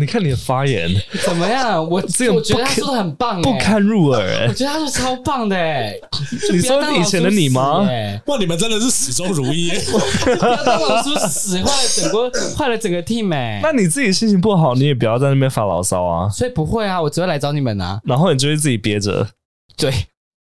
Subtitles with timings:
[0.00, 0.88] 你看你的发言
[1.22, 1.86] 怎么样？
[1.88, 4.46] 我这个我觉得他说的很棒、欸，不堪入耳、欸。
[4.48, 6.00] 我觉得他说超棒的、欸，
[6.52, 7.86] 你说以前的你吗？
[8.26, 9.92] 哇，你们真的是始终如一、欸，
[10.24, 13.60] 不要当老师死坏了整个坏了整个 team 哎、欸。
[13.62, 16.28] 那你自己心情不好，你也不要在那边发牢骚啊。
[16.30, 18.00] 所以不会啊，我只会来找你们啊。
[18.04, 19.28] 然后你就会自己憋着。
[19.76, 19.92] 对。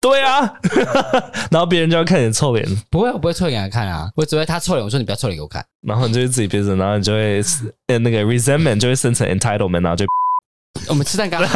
[0.09, 0.55] 对啊，
[1.51, 2.65] 然后别人就要看你臭脸。
[2.91, 5.65] 不会，我不会臭脸给他看啊，我只会他臭脸，我说你不要臭脸给我看。
[5.83, 7.43] 然后你就会自己憋着，然后你就会
[7.99, 10.07] 那个 resentment 就会生成 entitlement，然后就
[10.89, 11.41] 我们吃蛋糕。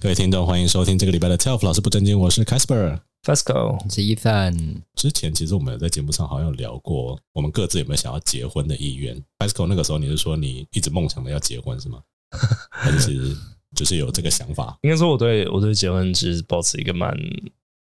[0.00, 3.07] 各位听众，欢迎收听这个礼拜的 TELF 老师不正经，我是 Casper。
[3.22, 4.82] Fasco 是 Ethan。
[4.94, 12.02] 之前其实我们有在节目上好像有聊过，我们各自有没有想要结婚的意愿？Fasco 那个时候你是说你一直梦想的要结婚是吗？
[12.70, 13.36] 还是
[13.74, 14.78] 就是有这个想法？
[14.82, 17.14] 应该说我对我对结婚其实保持一个蛮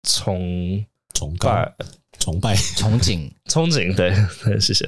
[0.02, 0.84] 崇
[1.15, 1.74] 崇拜、
[2.19, 3.95] 崇拜、憧憬、 憧憬。
[3.95, 4.15] 对，
[4.60, 4.87] 谢谢。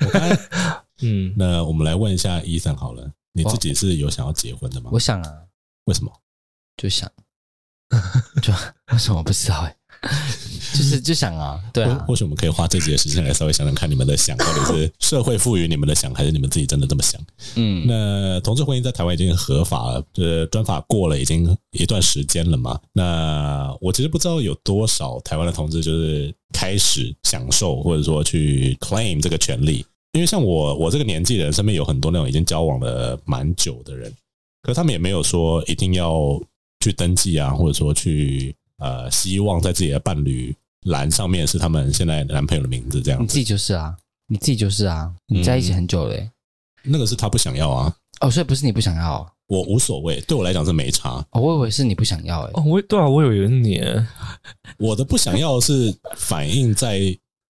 [0.00, 0.22] 我刚
[1.02, 4.90] 嗯，那我们来问一下 Ethan 好了，你自己是有想要结婚的吗？
[4.92, 5.40] 我想啊。
[5.86, 6.10] 为什么？
[6.78, 7.10] 就想，
[8.40, 8.52] 就
[8.90, 9.76] 为什么我不知道哎？
[10.74, 17.20] 就是就想啊，对啊，或许我们可以花这几个时间来稍微想想看，你们的想到底是社会赋予你们的想，还是你们自己真的这么想？
[17.54, 22.80] 嗯，那同志婚姻在台湾已经合法了，呃，专法过了已经一段时间了嘛。
[22.92, 34.12] 那我其实不知道有多少台湾的同志就是开始享受或者说去 claim 这个权利，因为像我我这个年纪的人身边有很多那种已经交往了蛮久的人，
[34.62, 36.40] 可是他们也没有说一定要
[36.80, 38.52] 去登记啊，或者说去。
[38.78, 40.54] 呃，希望在自己的伴侣
[40.86, 43.22] 栏上面是他们现在男朋友的名字，这样子。
[43.22, 46.30] 你自己就是啊，你自己就是啊，你在一起很久了，欸，嗯，
[46.92, 47.94] 那个是他不想要啊。
[48.20, 51.24] 哦，所以不是你不想要，我无所谓，对我来讲是没差。
[51.30, 53.80] 哦，我以为是你不想要，欸，哦，我对啊，我以为你，
[54.78, 57.00] 我的不想要是反映在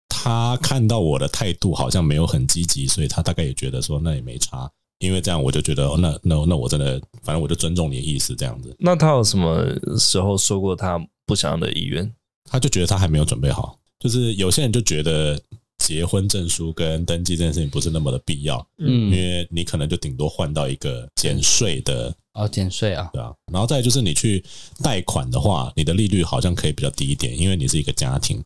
[0.08, 4.70] 他看到我的态度好像没有很积极，所以他大概也觉得说那也没差。
[5.00, 8.74] 因为这样，我就觉得，哦，那那那我真的，反正我就尊重你的意思，这样子。
[8.78, 9.66] 那他有什么
[9.98, 12.10] 时候说过他不想要的意愿？
[12.50, 13.78] 他就觉得他还没有准备好。
[13.98, 15.40] 就是有些人就觉得
[15.78, 23.32] 结婚证书跟登记这件事情不是那么的必要，嗯，因为你可能就顶多换到一个减税的哦，减税啊，对啊。
[23.52, 24.44] 然后再就是你去
[24.82, 28.42] 贷款的话，你的利率好像可以比较低一点，因为你是一个家庭。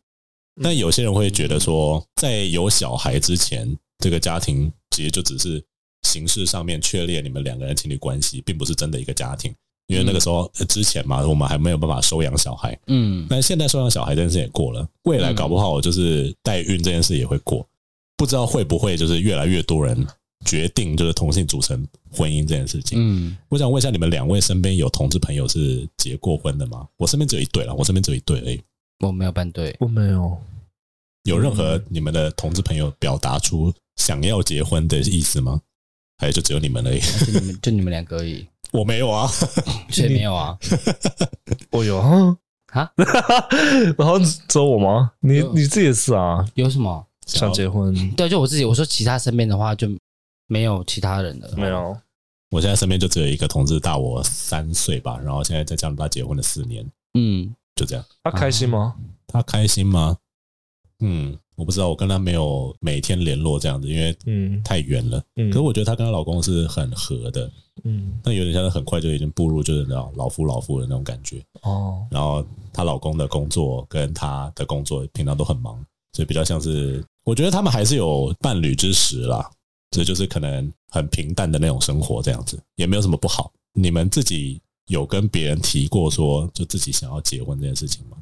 [0.63, 5.63] 但有些人会觉得说，在有小孩之前，这个家庭其实就只是。
[6.03, 9.55] 形式上面确立你们两个人情侣关系，并不是真的一个家庭，
[9.89, 12.79] 因为那个时候之前嘛，我们还没有办法收养小孩。
[12.87, 17.67] 嗯，但现在收养小孩这件事也过了，未来搞不好就是代孕这件事也会过，
[18.17, 20.07] 不知道会不会就是越来越多人
[20.45, 22.99] 决定就是同性组成婚姻这件事情。
[23.01, 26.87] 嗯，我想问一下，你们两位身边有同志朋友是结过婚的吗？
[26.97, 28.61] 我身边只有一对了，我身边只有一对而已。
[29.05, 30.37] 我没有办对，我没有。
[31.25, 35.61] 有任何你们的同志朋友表达出想要结婚的意思吗？
[36.19, 38.47] 还有就只有你们而已，就你们就你们两个而已。
[38.73, 39.27] 我没有啊，
[39.89, 40.59] 谁没有啊？
[41.71, 42.37] 我有啊
[42.73, 42.93] 啊！
[43.97, 45.13] 然后只有我吗？
[45.21, 46.45] 你你自己也是啊？
[46.55, 47.95] 有什么想结婚？
[48.15, 48.65] 对，就我自己。
[48.65, 49.89] 我说其他身边的话就
[50.49, 51.97] 没有其他人的，没有。
[52.51, 55.19] 我现在身边就只有一个同志，大我三岁吧。
[55.23, 58.05] 然后现在在加拿大结婚了四年，嗯，就这样。
[58.23, 58.95] 他开心吗？
[59.27, 60.17] 他开心吗？
[61.01, 61.39] 嗯。
[61.59, 65.21] 我不知道，我跟她没有每天联络这样子，因为嗯太远了。
[65.35, 67.51] 嗯，可是我觉得她跟她老公是很合的，
[67.83, 72.07] 嗯，但有点像是很快就已经步入就是那种老夫老妇的那种感觉哦。
[72.13, 79.51] 然后她老公的工作跟她的工作平常都很忙，所以比较像是我觉得他们还是有伴侣之实啦，
[79.91, 83.53] 这就是可能很平淡的那种生活这样子，也没有什么不好。
[83.73, 88.17] 你们自己有跟别人提过说就自己想要结婚这件事情吗？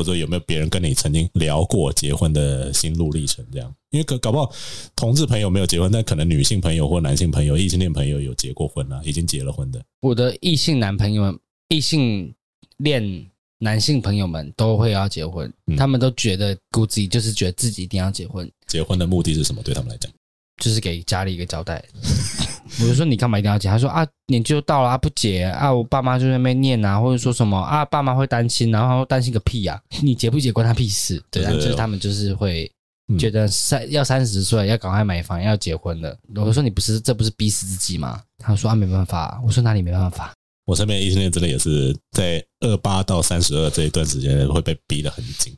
[0.00, 3.44] 或者有没有别人跟你曾经聊过结婚的心路历程？
[3.52, 4.50] 这样，因为可搞不好
[4.96, 9.78] 同志朋友没有结婚，但可能女性朋友或男性朋友、异性恋朋友有结过婚了，已经结了婚的。
[10.00, 12.34] 我的异性男朋友、异性
[12.78, 13.26] 恋
[13.58, 18.50] 男性朋友们都会要结婚，嗯、他们都觉得估计就是觉得自己一定要结婚。
[18.66, 19.62] 结婚的目的是什么？
[19.62, 20.10] 对他们来讲，
[20.64, 21.84] 就是给家里一个交代。
[22.80, 23.68] 我就说你干嘛一定要结？
[23.68, 29.82] 他说啊，年纪都到了啊，不结啊，我爸妈就在那边念啊，或者说什么啊，爸妈会担心，然后担心个屁呀、啊！
[30.02, 31.22] 你结不结关他屁事？
[31.30, 32.70] 对，就是他们就是会
[33.18, 36.16] 觉得三要三十岁要赶快买房要结婚了。
[36.36, 38.22] 我说你不是这不是逼死自己吗？
[38.38, 39.40] 他说啊，没办法。
[39.44, 40.32] 我说哪里没办法？
[40.66, 45.52] 我身边异性恋真的也是在二八到三十二这一段时间会被逼得很紧。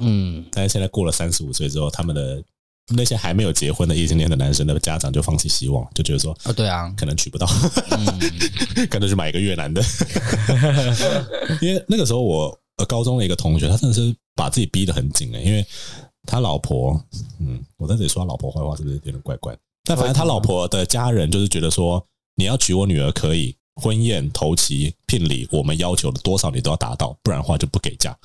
[0.00, 2.40] 嗯，但是现在过了三十五岁之后，他们的
[2.96, 7.46] 那些还没有结婚的异性恋的男生的家长就放弃希望，就觉得说，哦，对啊，可能娶不到，
[8.90, 9.82] 可能去买一个越南的。
[11.60, 15.64] 因为那个时候我呃高中的一个同学，他真的是把自己逼得很紧诶，因为
[16.26, 17.00] 他老婆，
[17.40, 19.56] 嗯，我在这里说他老婆坏话是不是有点怪怪？
[19.84, 22.04] 但反正他老婆的家人就是觉得说，
[22.36, 28.16] 你要娶我女儿可以，婚宴、头期、聘礼，我们要求的多少你都要达到，不然的话就不给嫁。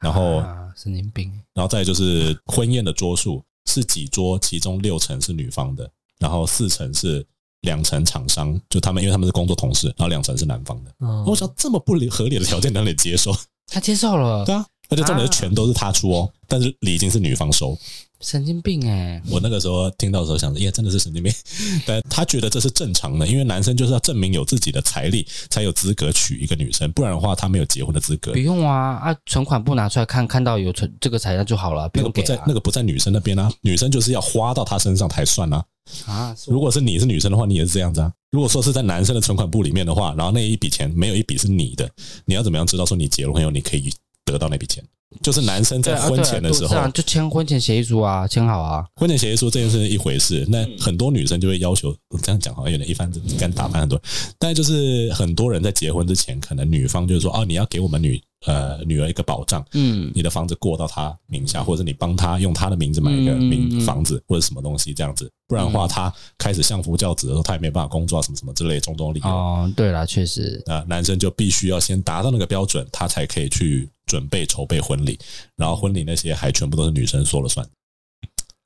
[0.00, 1.32] 然后，啊、神经病。
[1.54, 7.26] 然后再就是婚宴的桌数是几桌，其中六成是女方的，然后四成是
[7.62, 10.94] 两成厂商，就他们因为他们是工作同事，然后两成是男方的。
[11.00, 13.34] 嗯、我想这么不合理的条件能你接受？
[13.66, 17.76] 他接受了，对啊，而且重点是全都是他出哦，啊、但是礼金是女方收。
[18.24, 19.22] 神经病哎！
[19.28, 21.32] 我那个时候听到的时候想着，耶，真的是神经病。
[21.86, 28.32] 但他觉得这是正常的，因为男生就是要证明有自己的财力，才有资格娶一个女生，不然的话他没有结婚的资格。
[28.32, 31.86] 不用啊啊，存款簿拿出来看，看到有存这个财产就好了。
[31.90, 35.62] 不用给啊、那个不在，那个不在女生那边啊，女生就是要花到他身上才算啊。
[36.06, 38.10] 啊，如果是你是女生的话，你也是这样子啊。
[38.30, 41.88] 如果说是在男生的存款簿里面的话，然后那一笔钱没有一笔是你的，
[42.24, 43.92] 你要怎么样知道说你结了婚以后你可以
[44.24, 44.82] 得到那笔钱？
[45.22, 48.84] 就是男生在婚前的时候，就签婚前协议书啊，签好啊。
[48.96, 54.00] 婚前协议书这件事是一回事，那很多女生就会要求，这样讲好像有点一竿子干打扮很多。
[54.40, 69.28] 但就是很多人在结婚之前，可能女方就是说，哦，你要给我们女呃女儿一个保障，嗯，你的房子过到她名下，或者你帮她用她的名字买一个名房子或者什么东西这样子，不然的话，她开始相夫教子的时候，她也没办法工作啊，什么什么之类种种理由。
[69.28, 73.88] 哦，对了，确实，那男生就必须要先达到那个标准，他才可以去。
[74.06, 75.18] 准备筹备婚礼，
[75.56, 77.66] 然后婚礼那些还全部都是女生说了算。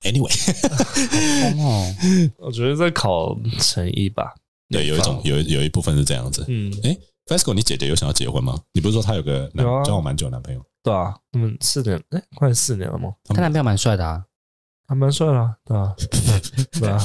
[0.02, 0.34] Anyway，
[1.56, 1.94] 哦，
[2.38, 4.34] 我觉得在考诚意吧。
[4.68, 6.44] 对，有一种有有一部分是这样子。
[6.48, 6.94] 嗯，哎
[7.28, 8.58] ，Fesco，你姐姐有想要结婚吗？
[8.72, 10.60] 你不是说她有个男交往蛮久的男朋友？
[10.82, 13.10] 对啊，嗯，四年，哎，快四年了吗？
[13.24, 14.22] 她男朋友蛮帅的啊，
[14.88, 15.94] 还蛮帅的，对啊，
[16.80, 16.98] 对啊，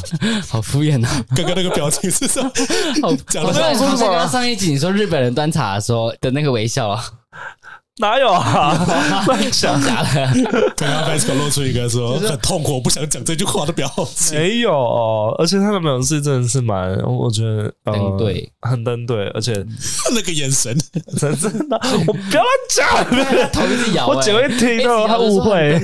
[0.48, 1.26] 好敷衍啊！
[1.36, 2.52] 刚刚那个表情是什么？
[3.28, 7.04] 讲的像刚刚上一集你说日本人端茶的时候的那个微笑啊。
[7.98, 8.74] 哪有啊？
[9.28, 10.28] 乱讲假的。
[10.76, 14.40] 刚刚 Fesco 露出一个说很痛苦，我不想讲这句话的表情。
[14.40, 19.54] 没有哦，而且他的表情真的是蛮，我觉得登对，很登对，而且
[20.16, 20.76] 那个眼神，
[21.20, 21.32] 真
[21.70, 25.80] 的，我不要乱讲，头一直摇，我姐会听到，她误会。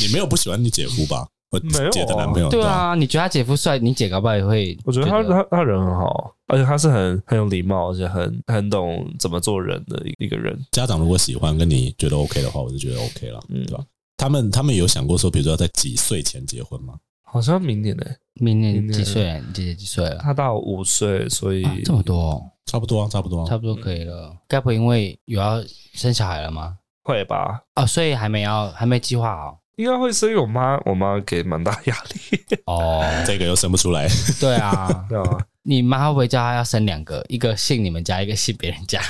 [0.00, 1.26] 你没有不喜欢你姐夫吧？
[1.62, 4.76] 没有姐的男朋友，对啊，你觉得他姐夫帅，你姐搞不好也会。
[4.84, 10.58] 我觉得他他他人很好，而且他是很很有礼貌，而且很很懂怎么做人的一个人。
[10.72, 13.84] 家长如果喜欢跟你觉得 OK 的话，我就觉得 OK 了，嗯，对吧？
[14.16, 16.94] 他们他们有想过说，比如说要在几岁前结婚吗？
[17.22, 18.04] 好像明年呢，
[18.34, 19.42] 明年几岁？
[19.48, 20.18] 你姐姐几岁了？
[20.18, 24.32] 她大我五岁，所以这么多，差不多啊，差不多，差不多可以了。
[24.46, 25.60] 该不会因为有要
[25.94, 26.78] 生小孩了吗？
[27.02, 27.60] 会吧？
[27.74, 29.58] 哦，所以还没要，还没计划好。
[29.76, 32.40] 应该会生，因为我妈，我妈给蛮大压力。
[32.66, 34.08] 哦，这个又生不出来。
[34.40, 35.38] 对啊，对啊。
[35.66, 37.24] 你妈会不会叫她要生两个？
[37.28, 39.00] 一个姓你们家，一个姓别人家？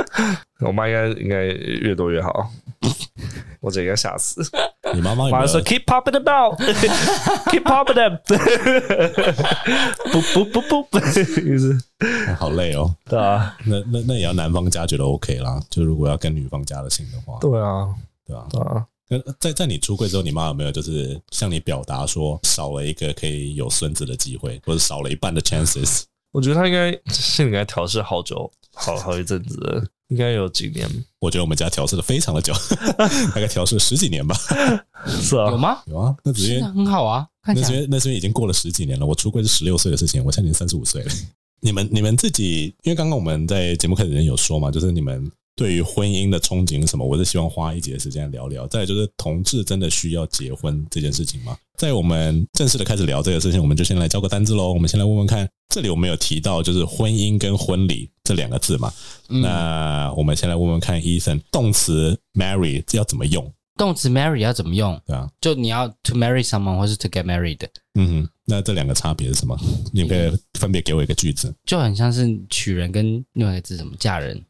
[0.64, 2.50] 我妈应该应该越多越好。
[3.60, 4.42] 我这应该吓死。
[4.94, 8.18] 你妈妈有没有说 keep popping about，keep popping them。
[10.10, 11.78] 不不不不不，意思
[12.38, 12.94] 好累哦。
[13.08, 15.60] 对啊，那那那也要男方家觉得 OK 啦。
[15.70, 17.88] 就如果要跟女方家的姓的话，对啊，
[18.26, 18.84] 对啊，对啊。
[19.38, 26.02] 在在你出柜之后，你妈有没有就是向你表达说少了一个可以有孙子的机会，或者少了一半的 chances？
[26.32, 30.88] 我觉得他应该心里应该调试好久，好好一阵子了，应该有几年。
[31.20, 32.52] 我觉得我们家调试的非常的久，
[32.98, 34.34] 大概调试了十几年吧。
[35.06, 35.82] 是啊， 有吗？
[35.86, 37.26] 有啊，那直接很好啊。
[37.46, 39.06] 那直接那直接已经过了十几年了。
[39.06, 41.12] 我出柜是十六岁的事情，我现在已经三十五岁了。
[41.60, 45.30] 你们你们自己，因为刚刚我们在节目开始前有说嘛，就是你们。
[45.56, 47.06] 对于婚姻的憧憬是什么？
[47.06, 48.66] 我是希望花一节的时间聊聊。
[48.66, 51.56] 再来就是，同志真的需要结婚这件事情吗？
[51.76, 54.72] 在我们正式的开始聊这个事情，我们就先来交个单字喽。
[54.72, 58.92] 我们先来问问看，这里我们有提到就是婚姻跟婚礼这两个字嘛？
[59.28, 63.52] 嗯、那我们先来问问看，Ethan，动词 marry 要怎么用？
[63.76, 65.00] 动词 marry 要怎么用？
[65.04, 67.58] 对啊，就你要 to marry someone 或是 to get married。
[67.94, 69.56] 嗯哼，那这两个差别是什么？
[69.92, 71.52] 你可以分别给我一个句子。
[71.64, 74.40] 就很像是娶人跟另外一个字什么嫁人。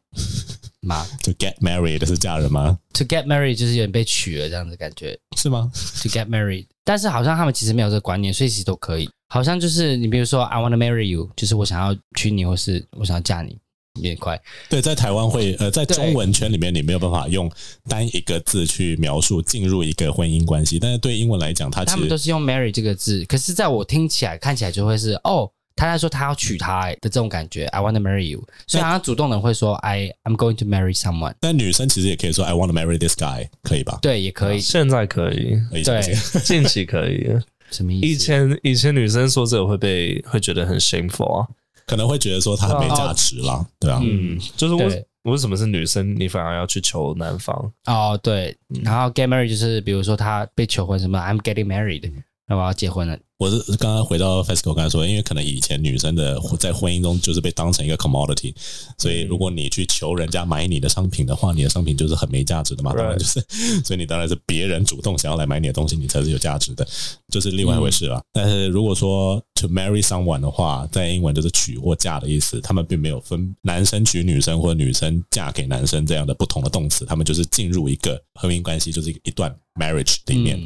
[0.85, 9.09] 吗？To get married 是嫁人吗？To get married 就是有点被娶了这样子感觉，是吗？To get married，但是好像他们其实没有这个观念，所以其实都可以。
[9.27, 13.57] 好像就是你比如说，I want to marry you，就是我想要娶你，或是我想要嫁你，
[13.99, 14.39] 也快。
[14.69, 17.51] 对，在台湾会呃，在中文圈里面，你没有办法用
[17.89, 23.25] 单一个字去描述进入一个婚姻关系，但是对英文来讲，它其实他们都是用 marry 这个字。
[23.25, 25.51] 可是在我听起来看起来就会是哦。
[25.75, 28.47] 他在说他要娶她的这种感觉，I want to marry you。
[28.65, 31.33] 所以他主动的会说 I I'm going to marry someone。
[31.41, 33.99] 但女生其实也可以说 I want to marry this guy，可以吧？
[34.01, 34.59] 对，也可以。
[34.59, 36.01] 现在可以，对，
[36.43, 37.29] 近期可以。
[37.71, 38.07] 什么意思？
[38.07, 41.47] 以前以前女生说这个会被会觉得很 shameful 啊，
[41.85, 47.73] 可能会觉得说她很没价值啦，对啊，嗯，就是为为什么是女生，你反而要去求男方？
[47.85, 52.11] 哦，对，然后 get married 就是比如说他被求婚什么，I'm getting married。
[52.47, 53.17] 那我要结婚了。
[53.37, 58.53] 我是刚刚回到 FESCO 刚才说，因为可能以前女生的在婚姻中就是被当成一个 commodity，
[58.97, 62.93] 所以如果你去求人家买你的商品的话，你的商品就是很没价值的嘛。
[62.93, 63.45] 当然就是，
[63.83, 66.87] 所以你当然是别人主动想要来买你的东西，你才是有价值的，
[67.29, 68.21] 就是另外一回事了。
[68.31, 80.57] 但是如果说 to marry someone 的话，在英文就是娶或嫁的意思，他们并没有分男生娶女生或者女生嫁给男生这样的不同的动词，他们就是进入一个婚姻关系，就是一段 marriage 里面。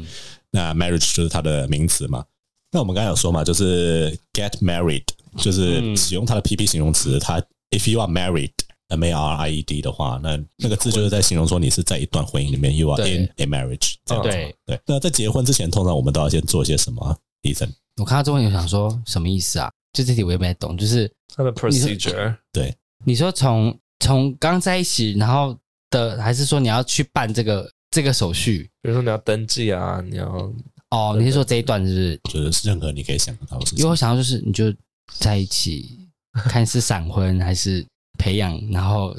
[0.52, 2.24] 那 marriage 就是它的名词嘛？
[2.72, 5.04] 那我们刚才有说嘛，就是 get married，
[5.38, 7.18] 就是使用它的 PP 形容词。
[7.18, 13.94] 它 if you are married，M A R I E D 的话，那那个字就是在形容说你是在一段婚姻里面，you are in a marriage。
[14.22, 14.80] 对对。
[14.86, 19.70] 那在结婚之前，通常我们都要先做些什么？Ethan，我看到中文有，想说什么意思啊？
[19.92, 22.36] 就这题我也没懂，就是它的 procedure。
[22.52, 22.74] 对，
[23.04, 25.56] 你说从从刚在一起，然后
[25.90, 27.70] 的，还是说你要去办这个？
[27.92, 30.48] 这个手续，比如说你要登记啊，你要
[30.90, 32.44] 哦，你是说这一段是不是？
[32.44, 33.78] 就是任何你可以想得到的事情。
[33.78, 34.72] 因为我想到就是，你就
[35.18, 35.98] 在一起，
[36.32, 37.84] 看是闪婚还是
[38.18, 39.16] 培养，然后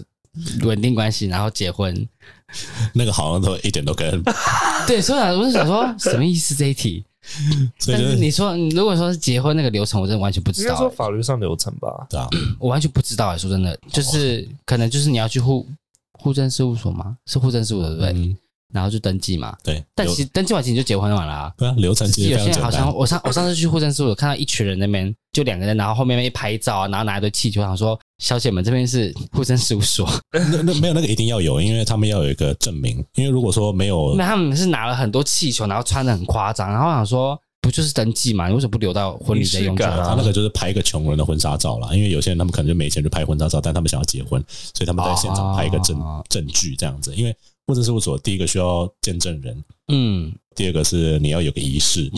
[0.64, 2.08] 稳定关系，然后结婚，
[2.94, 4.22] 那个好像都一点都跟
[4.88, 7.04] 对，所以我是想说什么意思这一题？
[7.78, 10.70] 所以就是你说，如果说是结婚那个流程，我真的完全不知道。
[10.70, 12.08] 应该说法律上流程吧？
[12.10, 12.28] 对啊，
[12.60, 13.38] 我完全不知道啊！
[13.38, 15.68] 说真的，就是可能就是你要去户
[16.14, 17.16] 户政事务所吗？
[17.28, 18.12] 是户政事务所对不对？
[18.14, 18.36] 嗯
[18.74, 21.54] 然后就登记嘛，对，但其实登记完其实就结婚完了啊。
[21.58, 22.30] 对啊，流程其实。
[22.30, 30.10] 有些人好像我上我上次去户政事务所看到一群人那边就两个人，然后后面一拍照啊，然后拿一堆气球，想说小姐们这边是户政事务所。
[30.32, 33.04] 那那没有那个一定要有，因为他们要有一个证明。
[33.16, 38.48] 因为如果说没有，那他们是拿了很多气球，然后穿的很夸张，然后想说不就是登记嘛？
[38.48, 39.76] 你为什么不留到婚礼再用？
[39.76, 45.98] 他那个就是拍一个穷人的婚纱照啦，因为有些人他们可能就没钱去拍婚纱照，但他们想要结婚，所以他们在现场拍一个证
[46.30, 47.36] 证据这样子，因为。
[47.72, 52.12] 户政事务所第一个需要见证人，嗯，第二个是你要有个仪式，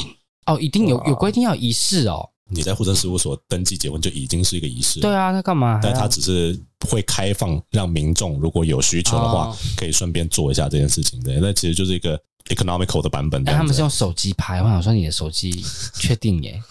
[0.48, 2.28] 哦，一定有有规定要仪式哦。
[2.50, 5.80] 你在户政事务所登记结婚就已经是一个仪式，对啊，那干嘛？
[5.82, 11.22] 但他只是会开放让民众如果有需求的话，可以顺便做一下这件事情。
[11.24, 12.20] 对，那其实就是一个。
[12.50, 14.62] Economical 的版本，但他们是用手机拍。
[14.62, 15.64] 我想说，你的手机
[15.96, 16.62] 确定耶？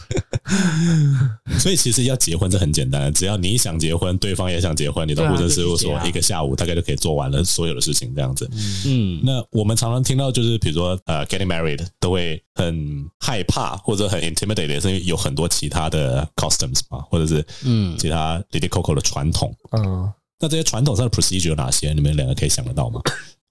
[1.58, 8.48] 所以其实要结婚这很简单，只要你想结婚，对方也想结婚，你到户政事务所一个下午大概就可以做完了所有的事情，这样子。
[8.86, 19.54] 嗯，那我们常常听到就是，比如说呃，getting married 都会很害怕或者很 intimidated，是因为有很多其他的 customs 嘛，或者是嗯，其他 lily coco 的传统。
[19.70, 21.92] 嗯，那这些传统上的 procedure 有哪些？
[21.92, 23.00] 你们两个可以想得到吗？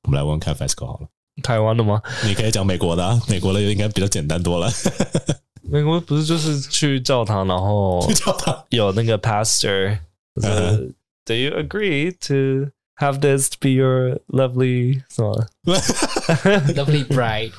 [0.03, 1.07] 我们来问问看 FESCO 好了。
[1.42, 2.00] 台湾的吗？
[2.24, 4.70] 你可以讲美国的，啊，美国的应该比较简单多了。
[5.68, 9.98] 美国不是就是去教堂，然后去教堂有那个 pastor，
[10.34, 10.92] 就是 uh huh.
[11.26, 17.50] Do you agree to have this to be your lovely 什么 lovely bride，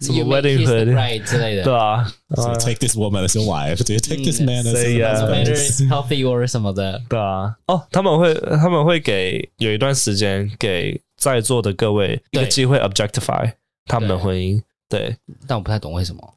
[0.00, 1.64] 什么 wedding hood 之类的？
[1.64, 7.02] 对啊，So take this woman as your wife，Do you take this man as your husband？healthy or 什么的？
[7.08, 11.02] 对啊，哦，他们会他们会给有一段时间给。
[11.21, 13.53] 在座的各位一个机会 objectify
[13.85, 14.59] 他们的婚姻，
[14.89, 15.15] 对，
[15.47, 16.33] 但我不太懂为什么，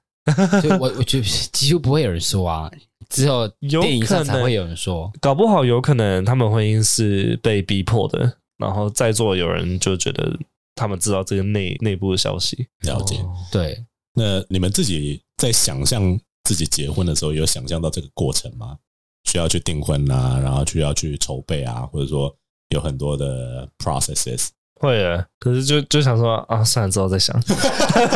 [0.62, 2.70] 就我我觉得几乎不会有人说啊，
[3.08, 3.48] 只有
[3.80, 10.38] 电影上才会有人说，搞不好有可能他们婚姻是被逼迫的，然后在座有人就觉得
[10.74, 13.16] 他们知道这个内内部的消息，了解，
[13.50, 18.76] 对，那你们自己在想象自己结婚的时候，有想象到这个过程吗？
[19.24, 22.36] 需要去订婚啊，然后需要去筹备啊，或者说
[22.68, 24.48] 有很多的 processes。
[24.80, 27.40] 会的，可是就就想说啊，算了，之后再想。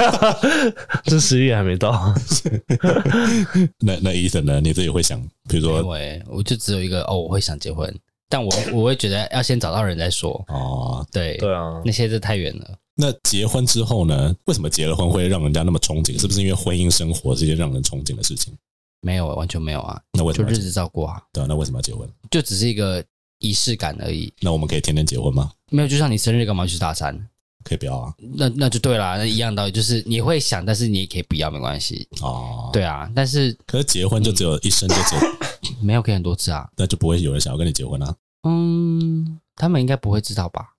[1.04, 1.92] 这十一月还没到。
[3.80, 4.60] 那那 Ethan 呢？
[4.60, 7.94] 你自己会想，比如说，对，我就只有一个哦，我会想结婚，
[8.28, 10.44] 但我我会觉得要先找到人再说。
[10.48, 12.76] 哦，对对啊，那些就太远了。
[12.94, 14.34] 那结婚之后呢？
[14.46, 16.20] 为什么结了婚会让人家那么憧憬？
[16.20, 18.52] 是不是因为婚姻生活是一件让人憧憬的事情？
[19.00, 19.98] 没有，完全没有啊。
[20.12, 21.22] 那为什么就日子照过啊？
[21.32, 22.06] 对啊，那为什么要结婚？
[22.30, 23.02] 就只是一个。
[23.38, 24.32] 仪式感而已。
[24.40, 25.50] 那我们可以天天结婚吗？
[25.70, 27.28] 没有，就像你生日干嘛去大餐？
[27.64, 28.14] 可以不要啊。
[28.36, 32.08] 那那就对了，那一样道理，就是你会想，但是你也可以不要，没关系。
[32.20, 36.68] 哦，对啊，但是可是结婚就只有一生，就只有、嗯、没有可以很多次啊。
[36.76, 38.14] 那就不会有人想要跟你结婚啊？
[38.44, 40.70] 嗯，他们应该不会知道吧？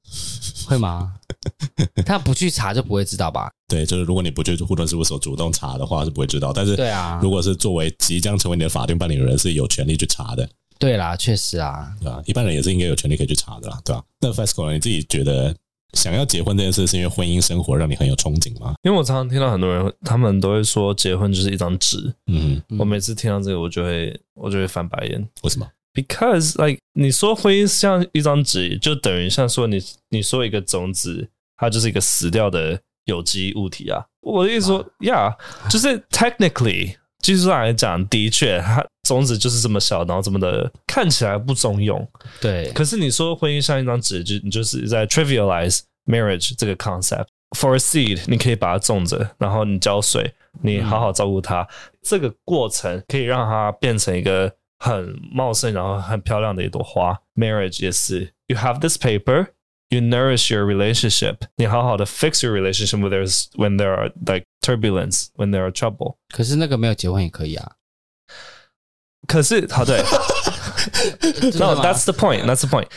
[0.65, 1.13] 会吗？
[2.05, 3.51] 他不去查就不会知道吧？
[3.67, 6.51] 对，就是如果你不去户政事务所主动查的话，是不会知道。
[6.51, 10.49] 但是，对啊，如果是作为即将成为你的法定办理人，是有权利去查的。
[10.79, 12.21] 对啦，确实啊，对吧？
[12.25, 14.01] 一般人也是应该有权利可以去查的啦，对吧？
[14.21, 15.53] 那 Fasco 你自己觉得
[15.93, 18.73] 想要结婚这件事，是因为婚姻生活让你很有憧憬吗？
[18.83, 22.13] 因为我常常听到很多人，他们都会说结婚就是一张纸。
[22.27, 25.27] 嗯，我每次听到这个，我就会我就会翻白眼。
[25.43, 32.79] 为什么？Because like 你说婚姻像一张纸，就等于像说你你说一个种子，它就是一个死掉的。
[33.05, 35.35] 有机物体啊，我的意思说，Yeah，
[35.67, 42.07] 就是 technically 技术上来讲，的确，它种子就是这么小，然后这么的看起来不中用。
[42.39, 47.25] 对，可是你说婚姻像一张纸，就你就是在 trivialize marriage 这个 concept。
[47.57, 51.67] For a seed，你可以把它种着，然后你浇水，你好好照顾它，嗯、
[52.03, 57.19] 这个过程可以让它变成一个很茂盛，然后很漂亮的一朵花。
[57.35, 59.47] Marriage 也是，You have this paper。
[59.90, 61.36] You nourish your relationship.
[61.56, 66.16] 你好好的 fix your relationship when there's when there are like turbulence, when there are trouble.
[66.34, 67.76] 可是那个没有结婚也可以啊。
[69.28, 69.98] 可是好对，
[71.58, 72.44] No, that's the point.
[72.44, 72.88] That's the point.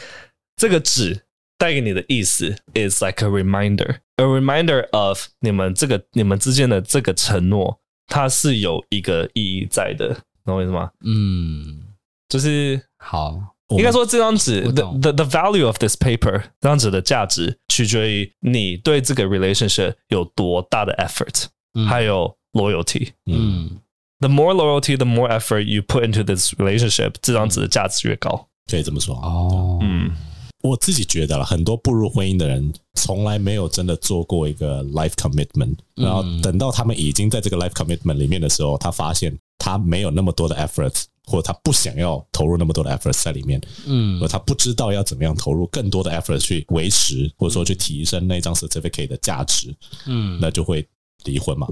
[0.56, 1.24] 这个纸
[1.58, 10.92] 带给你的意思 is like a reminder, a reminder of 你们这个你们之间的这个承诺，它是有一个意义在的，懂我意思吗？
[11.06, 11.94] 嗯，
[12.27, 13.56] 就是好。
[13.72, 21.48] 应该说，这张纸，the the the value of this paper，这张纸的价值取决于你对这个 relationship 有多大的 effort，
[21.86, 23.10] 还有 loyalty。
[23.25, 23.82] 嗯，
[24.22, 28.48] the more loyalty, the more effort you put into this relationship，这张纸的价值越高。
[28.72, 29.80] 可以这么说哦。
[29.82, 30.12] 嗯，
[30.62, 41.04] 我自己觉得了，很多步入婚姻的人从来没有真的做过一个 life commitment，然后等到他们已经在这个 life commitment 里面的时候，他发现他没有那么多的 effort。
[41.25, 49.75] 或者他不想要投入那么多的 effort 在里面，嗯，或者他不知道要怎么样投入更多的 effort 去维持，或者说去提升那张 certificate 的价值，
[50.07, 50.87] 嗯，那就会
[51.25, 51.69] 离婚嘛。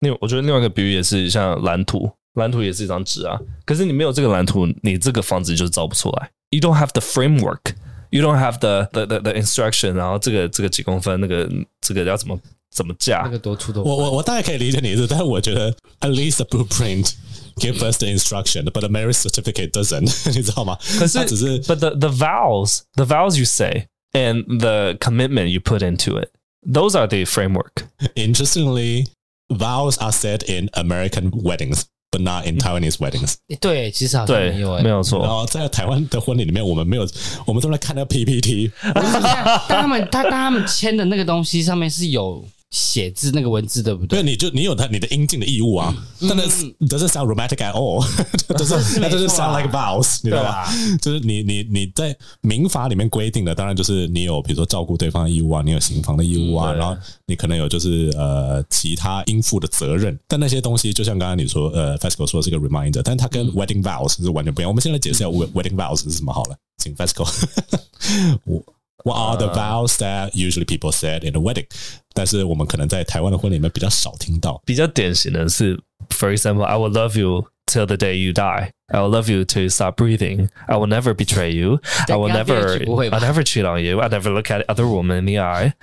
[0.00, 3.38] 另我觉得另外一个比喻也是像蓝图，蓝图也是一张纸啊。
[3.66, 6.30] 可是你没有这个蓝图，你这个房子就造不出来。
[6.50, 7.74] You don't have the framework,
[8.10, 12.38] you don't have the the the, the instruction，然后这个这个几公分，那个这个要怎么
[12.70, 13.22] 怎么架？
[13.24, 13.82] 那个多粗的。
[13.82, 15.70] 我我我大概可以理解你的意思，但是我觉得
[16.00, 17.12] at least the blueprint。
[17.59, 20.31] Give us the instruction, but the marriage certificate doesn't.
[20.33, 20.77] 你知道吗？
[20.97, 26.29] 可是，只是 but the the vows, the vows you say, and the commitment you put into it,
[26.65, 27.83] those are the framework.
[28.15, 29.07] Interestingly,
[29.49, 33.35] vows are said in American weddings, but not in Taiwanese weddings.
[33.59, 35.19] 对，其实好像没有，没有错。
[35.19, 37.05] 然后在台湾的婚礼里面，我们没有，
[37.45, 38.71] 我们都在看那个 PPT。
[38.93, 39.03] 但
[39.67, 42.45] 他们，他当他们签的那个东西上面是有。
[42.74, 44.20] 写字那个文字对不对？
[44.20, 48.04] 对，你就你有他你的应尽的义务啊，但是 doesn't sound romantic at all，
[48.58, 50.68] 就是 那就是 sound like vows，你知道吧？
[51.00, 64.68] 就是你你你在民法里面规定的，当然就是你有比如说照顾对方的义务啊，你有行房的义务啊，然后你可能有就是呃其他应负的责任，但那些东西就像刚刚你说呃 Fasco 说的是个 reminder，但它跟 wedding vows 是完全不一样。
[64.68, 67.24] 我们先来解释一下 wedding vows 是什么好了，请 Fasco。
[68.44, 68.60] 我
[69.03, 71.67] What are the vows that usually people said in a wedding？
[72.13, 74.61] 但是我们可能在台湾的婚礼里面比较少听到。
[74.65, 78.71] 比较典型的是，For example, I will love you till the day you die.
[78.91, 80.49] I will love you till you stop breathing.
[80.67, 81.79] I will never betray you.
[82.09, 82.79] I will never,
[83.13, 84.01] I'll never cheat on you.
[84.01, 85.73] I never look at other woman in the eye.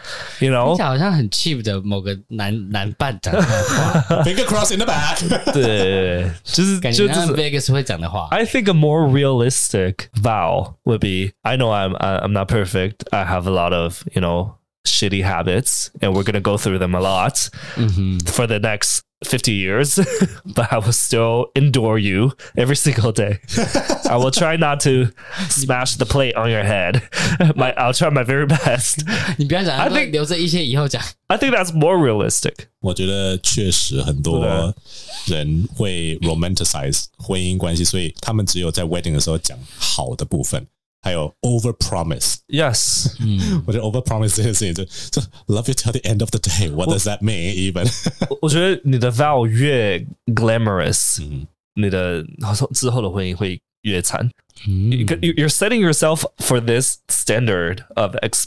[0.41, 4.25] You know，好像很 cheap 的某个男男伴讲的话。
[4.25, 5.53] Finger cross in the back。
[5.53, 8.27] 对，就是感觉像 Vegas 会讲的话。
[8.33, 13.05] I think a more realistic vow would be, I know I'm I'm not perfect.
[13.13, 16.95] I have a lot of, you know, shitty habits, and we're gonna go through them
[16.95, 17.49] a lot
[18.27, 19.03] for the next.
[19.25, 19.99] Fifty years,
[20.45, 23.41] but I will still endure you every single day.
[24.05, 25.11] I will try not to
[25.49, 27.01] smash the plate on your head.
[27.57, 28.99] My, I'll try my very best.
[29.39, 31.03] 你不要讲，I think 留着一些以后讲。
[31.29, 32.67] I think that's more realistic.
[32.81, 34.45] 我觉得确实很多
[35.25, 40.67] 人会 romanticize 婚姻关系，所以他们只有在 wedding 的时候讲好的部分。
[41.03, 47.05] 还有 over promise，yes，嗯，我觉得 over promise 这件事情就就 love you till the end of the day，what does
[47.05, 47.89] that mean even？
[48.43, 50.05] 我觉得你的 vow 越
[50.35, 52.25] glamorous，嗯，你的
[52.75, 54.29] 之后的婚姻会越惨。
[54.67, 58.47] 嗯，you're setting yourself for this standard of ex，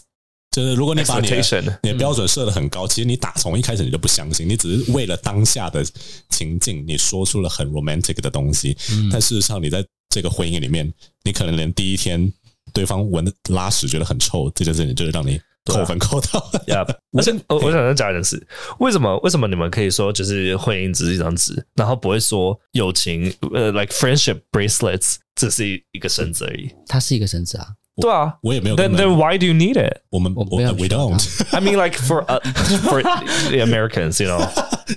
[0.51, 5.81] 就是如果你把你的你的标准设得很高，其实你打从一开始你就不相信，你只是为了当下的
[6.27, 8.75] 情境，你说出了很 romantic 的东西，
[9.09, 10.91] 但事实上你在这个婚姻里面，
[11.23, 12.33] 你可能连第一天。
[12.74, 16.50] 对方闻拉屎觉得很臭，这件事情就是让你扣分扣到。
[16.66, 16.84] 呀，
[17.16, 18.46] 而且我我想再讲一件事，
[18.80, 26.70] 为什么为什么你们可以说就是婚姻只是一张纸，然后不会说友情呃，like friendship bracelets 只是一个绳子而已？
[26.86, 27.68] 它是一个绳子啊。
[27.96, 28.76] 对啊，我也没有。
[28.76, 29.98] Then then why do you need it？
[30.10, 31.14] 我们我 we don't。
[31.52, 32.24] I mean like for
[32.82, 34.44] for the Americans，you know，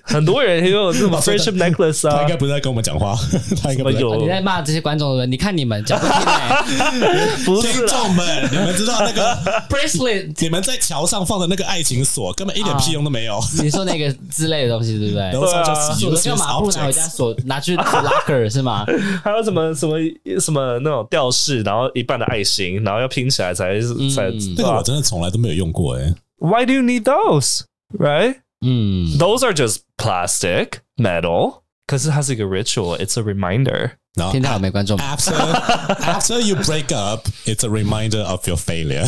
[0.02, 2.16] 很多人也有这种 friendship necklace 啊。
[2.16, 3.16] 他应该不是在跟我们讲话，
[3.62, 4.16] 他应该有。
[4.16, 9.38] 你在骂这些观众的人，你看你们讲不听不是听众们，你们知道那个
[9.70, 13.40] bracelet，你们在桥上放的那个爱情锁，根本一点屁用都没有。
[13.62, 15.32] 你说那个之类的东西，对不对？
[15.32, 18.88] 对啊，锁的干嘛不拿回家锁，拿去 locker 是吗？
[19.24, 20.00] 还有什么什么
[20.40, 22.84] 什么那种吊饰，然后一半的爱心。
[22.87, 23.81] 然后要拼起来才
[24.15, 26.15] 才，这个我真的从来都没有用过哎。
[26.39, 27.63] Why do you need those?
[27.97, 28.41] Right?
[28.61, 31.63] 嗯，Those are just plastic, metal.
[31.87, 32.97] 可是它是一个 ritual.
[32.99, 33.93] It's a reminder.
[34.31, 34.99] 听到没，观众？
[34.99, 39.07] After after you break up, it's a reminder of your failure.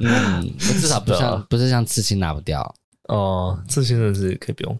[0.00, 2.74] 嗯，至少不像不是像刺青拿不掉
[3.08, 4.78] 哦，刺青真的是可以不用。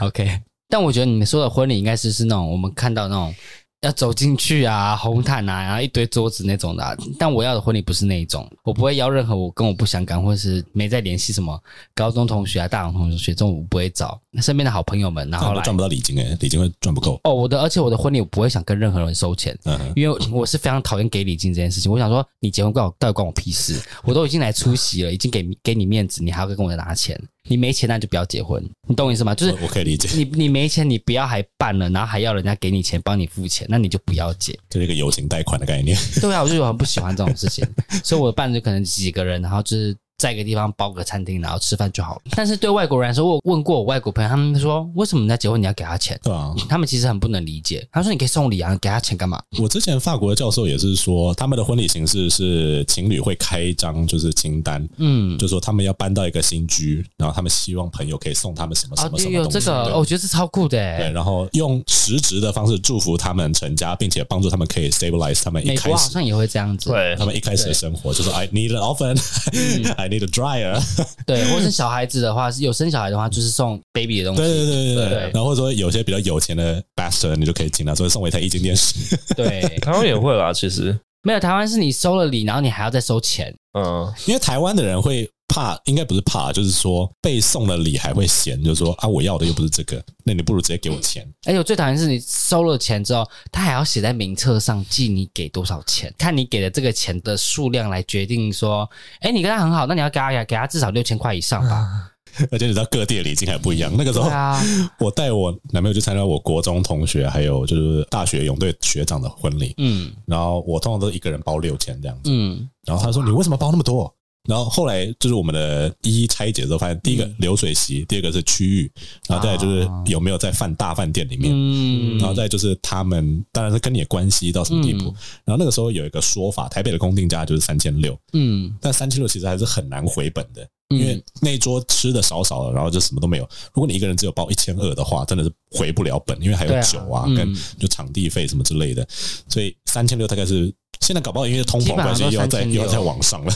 [0.00, 3.34] OK，但我觉得你们说的婚礼应该是是那种我们看到那种。
[3.81, 6.93] 要走进去啊，红毯啊，然后一堆桌子那种的、啊。
[7.17, 11.57] 但我要的婚礼不是那一种，我不会邀任何我跟我不相干或者是没在联系什么
[11.95, 17.19] 高中同学啊、大学同学，这种我不会找身边的好朋友们，然后来赚不到礼金诶、欸，礼金会赚不够。
[17.23, 21.89] 哦，我的，而且我的婚礼我不会想跟任何人收钱，嗯、因为我是非常讨厌给礼金这件事情。
[21.89, 23.81] 我想说，你结婚关我到底关我屁事？
[24.03, 27.17] 我都已经来出席了，已经给给你面子，你还要跟我拿钱？
[27.49, 29.35] 你没钱那就不要结婚，你懂我意思吗？
[29.35, 30.07] 就是我可以理解。
[30.15, 34.57] 你你没钱，你不要还办了，然后还要人家给你钱帮你付钱，那你就不要结。
[34.69, 35.97] 这是一个友情贷款的概念。
[36.21, 37.67] 对啊，我就很不喜欢这种事情，
[38.03, 39.97] 所以我办就可能几个人，然后就是。
[40.19, 42.21] 在一个地方包个餐厅，然后吃饭就好了。
[42.35, 46.19] 但是对外国人来说，我问过我外国朋友，他们说为什么你在结婚你要给他钱？
[46.21, 47.87] 对啊，他们其实很不能理解。
[47.91, 49.41] 他说你可以送礼啊，给他钱干嘛？
[49.57, 59.31] 我之前法国的教授也是说，他们的婚礼形式是情侣会开一张就是清单，嗯，就说他们要搬到一个新居，然后他们希望朋友可以送他们什么什么什么东西。
[59.31, 60.77] 有这个，我觉得是超酷的。
[60.97, 65.81] 对，然后用实质的方式祝福他们成家，并且帮助他们可以 stabilize 他们一开始。
[65.83, 70.77] 美国好像也会这样子，对，他们一开始的生活就是 I need an oven，I need a dryer。
[71.25, 74.41] 对，或者是小孩子的话，是有生小孩的话，就是送 baby 的东西。
[74.41, 75.31] 对对对对对。
[75.33, 79.15] 然后或者说有些比较有钱的 bastard，你就可以请他，所以送我一台液晶电视。
[79.37, 81.39] 对，台湾也会啦，其实没有。
[81.39, 83.55] 台湾是你收了礼，然后你还要再收钱。
[83.77, 85.29] 嗯，因为台湾的人会。
[85.49, 91.27] 怕应该不是怕，就是说被送了礼还会嫌，就是说啊，我要的又不是这个，那你不如直接给我钱。
[91.45, 102.11] 而且我最讨厌是你收了钱之后，他还要写在名册上记你给多少钱，看你给的这个钱的数量来决定说，哎，你跟他很好，那你要给他给他至少六千块以上吧。
[102.51, 103.91] 而且你知道各地的礼金还不一样。
[103.97, 104.29] 那个时候，
[104.99, 114.13] 我带我男朋友去参加我国中同学还有就是大学泳队学长的婚礼，嗯，然后我通常都一个人包六千这样子，嗯，然后他说你为什么包那么多？
[114.49, 118.91] 然后后来就是我们的一一拆解之后，发现第一个流水席，第二个是区域，
[119.27, 125.13] 然后再来就是有没有在饭大饭店里面，然后再就是他们当然是跟你的关系到什么地步。
[125.45, 133.43] 然后那个时候有一个说法，台北的公定价就是三千六，嗯，但三千六其实还是很难回本的，因为那一桌吃的少少的，然后就什么都没有。
[133.71, 139.07] 如果你一个人只有包一千二的话，真的是回不了本，因为还有酒啊跟就场地费什么之类的，
[139.47, 140.73] 所以三千六大概是。
[141.01, 143.53] 现在搞不好因为通膨关系又要再又要再往上了，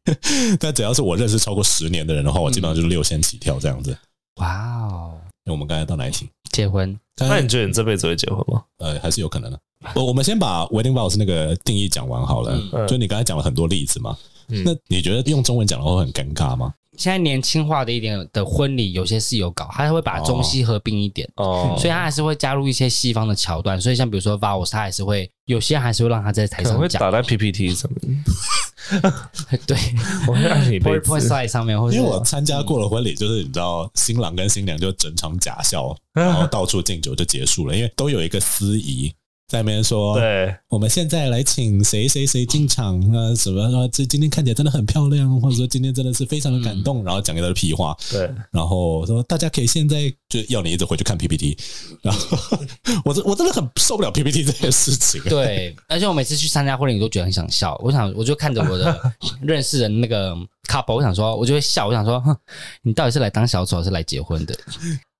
[0.58, 3.96] 但只要是我认识超过十年的人的话，我基本上就是六千起跳这样子。
[4.36, 5.14] 哇哦！
[5.44, 6.28] 那我们刚才到哪一题？
[6.52, 6.98] 结婚？
[7.18, 8.62] 那你觉得你这辈子会结婚吗？
[8.78, 9.58] 呃，还是有可能的。
[9.94, 12.86] 我我们先把 wedding vows 那个定义讲完好了。
[12.86, 14.16] 就你刚才讲了很多例子嘛，
[14.48, 16.74] 那你觉得用中文讲的话会很尴尬吗？
[17.00, 23.80] 现在年轻化的一点的婚礼，有些是有搞，他会把中西合并一点，哦，所以他还是会加入一些西方的桥段。
[23.80, 28.22] 所以像比如说 vows，他还是会有些还是会让他在台上讲，会打在 PPT 上面。
[29.66, 29.78] 对，
[30.28, 39.10] 我会让你 PowerPoint slide 上面，或者因为我参加过了婚礼，就是你知道，新郎跟新娘就整场假笑， 然后到处敬酒就结束了，因为都有一个司仪。
[39.50, 43.34] 在那边说，对，我们现在来请谁谁谁进场啊？
[43.34, 47.96] 什么说这今天看起来真的很漂亮，或者说今天真的是非常的感动，然后讲一堆屁话。
[48.12, 51.58] 对，然后说大家可以现在就要你一直回去看 PPT，
[52.00, 52.38] 然后
[53.04, 55.20] 我真我真的很受不了 PPT 这件事情。
[55.24, 60.32] 对，而且我每次去参加婚礼都觉得很想笑，我想我就看着我的 认识的那个
[60.68, 62.36] couple，我想说，我就会笑，我想说，哼，
[62.82, 64.56] 你到底是来当小丑还是来结婚的？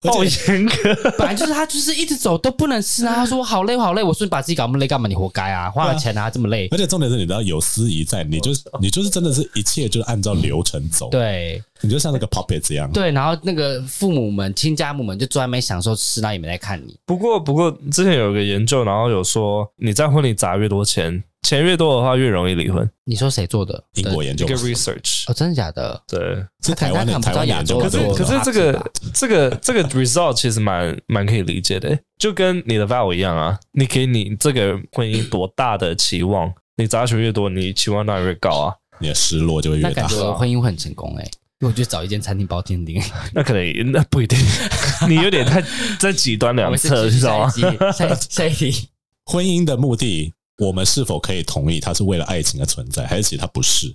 [0.08, 3.12] 好严格，本来就是他，就是一直走都不能吃啊。
[3.20, 4.02] 他说我好累，我好累。
[4.02, 5.06] 我说你把自己搞那么累干嘛？
[5.06, 5.68] 你活该啊！
[5.70, 6.68] 花了钱啊，这么累。
[6.70, 11.10] 而且重点是，你知道有司仪在，你就是你就是真的是一切就是按照流程走。
[11.10, 12.90] 对，你就像那个 puppet 一样。
[12.92, 16.96] 对，然后那个父母们、亲家母们就坐在那边享受吃，那也没在看你。
[17.04, 21.22] 不过，不过之前有一个研究，然后有说你在婚礼砸越多钱。
[21.42, 22.88] 钱越多的话，越容易离婚。
[23.05, 23.83] 你说谁做的？
[23.94, 26.00] 英国研究一个 research 哦，真的假的？
[26.07, 27.79] 对，是台湾的台湾研究。
[27.79, 33.59] 可是可是这个这个这个 result 其实蛮蛮可以理解的，就跟你的 vow 一样啊。
[33.72, 39.88] 你给你这个婚姻多大的期望，你杂球越多，你期望当然越高啊，你的失落就会越大。
[39.88, 43.03] 那感觉婚姻会很成功哎、欸，因为我就找一间餐厅包天丁。
[43.35, 44.38] 那可能那不一定，
[45.09, 45.62] 你有点太
[45.98, 47.50] 在极端两侧， 你知道吗？
[47.92, 48.88] 下一下一题，
[49.24, 53.92] 婚姻的目的，我们是否可以同意他是为了爱情而存在，还是其实它不是？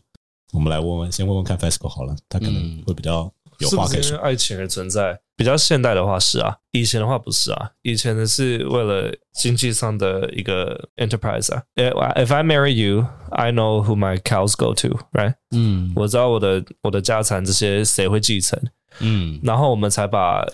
[0.51, 4.03] 我们来问问，先问问看 FESCO 好了，他可能会比较有话可以说。
[4.03, 5.19] 是是爱情而存在？
[5.37, 7.69] 比较现代的话是啊，以前的话不是啊。
[7.81, 11.61] 以前的是为了经济上的一个 enterprise 啊。
[11.75, 15.35] If I marry you, I know who my cows go to, right？
[15.51, 18.57] 嗯，我知道我的我的家产这些谁会继承。
[19.01, 20.45] 嗯，然后我们才把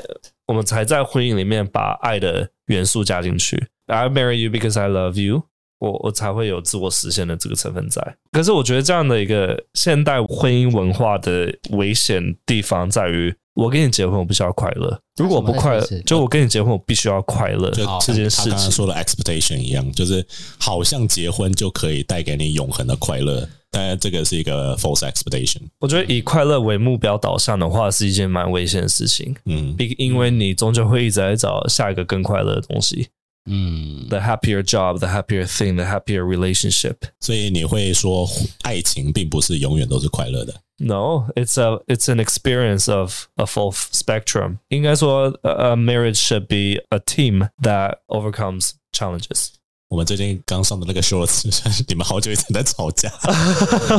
[0.47, 3.67] 我们才在婚姻里面把爱的元素加进去。
[3.85, 5.43] I marry you because I love you。
[5.81, 8.01] 我我才会有自我实现的这个成分在。
[8.31, 15.01] 可是我觉得这样的一个现代婚姻文化的危险地方在于，我跟你结婚，我不需要快乐。
[15.17, 17.71] 如果不快乐，就我跟你结婚，我必须要快乐。
[17.71, 20.23] 就这件事情，他刚刚说的 expectation 一样，就是
[20.59, 25.61] 好像结婚就可以带给你永恒的快乐，当然这个是一个 false expectation。
[25.79, 29.35] 我觉得以快乐为目标导向的话，是一件蛮危险的事情。
[29.45, 33.07] 嗯，因为你终究会一直在找下一个更快乐的东西。
[33.48, 36.96] 嗯，the happier job, the happier thing, the happier relationship。
[37.20, 38.28] 所以你会说，
[38.62, 40.54] 爱情并不是永远都是快乐的。
[40.78, 44.58] No, it's a it's an experience of a full spectrum。
[44.68, 49.50] 应该说，a marriage should be a team that overcomes challenges。
[49.88, 51.48] 我们最近刚上的那个 shorts，
[51.86, 53.10] 你们好久以前在吵架，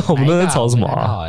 [0.08, 1.26] 我们都在吵什么啊？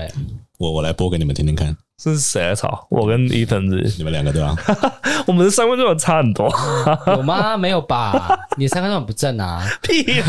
[0.58, 1.76] 我我来播给你们听听看。
[2.03, 2.87] 这是谁在吵？
[2.91, 4.55] 我跟伊藤子，你们两个对吧？
[5.27, 6.51] 我们的三观就差很多，
[7.07, 7.57] 有吗？
[7.57, 8.37] 没有吧？
[8.59, 9.63] 你三观都很不正啊！
[9.81, 10.29] 屁啊！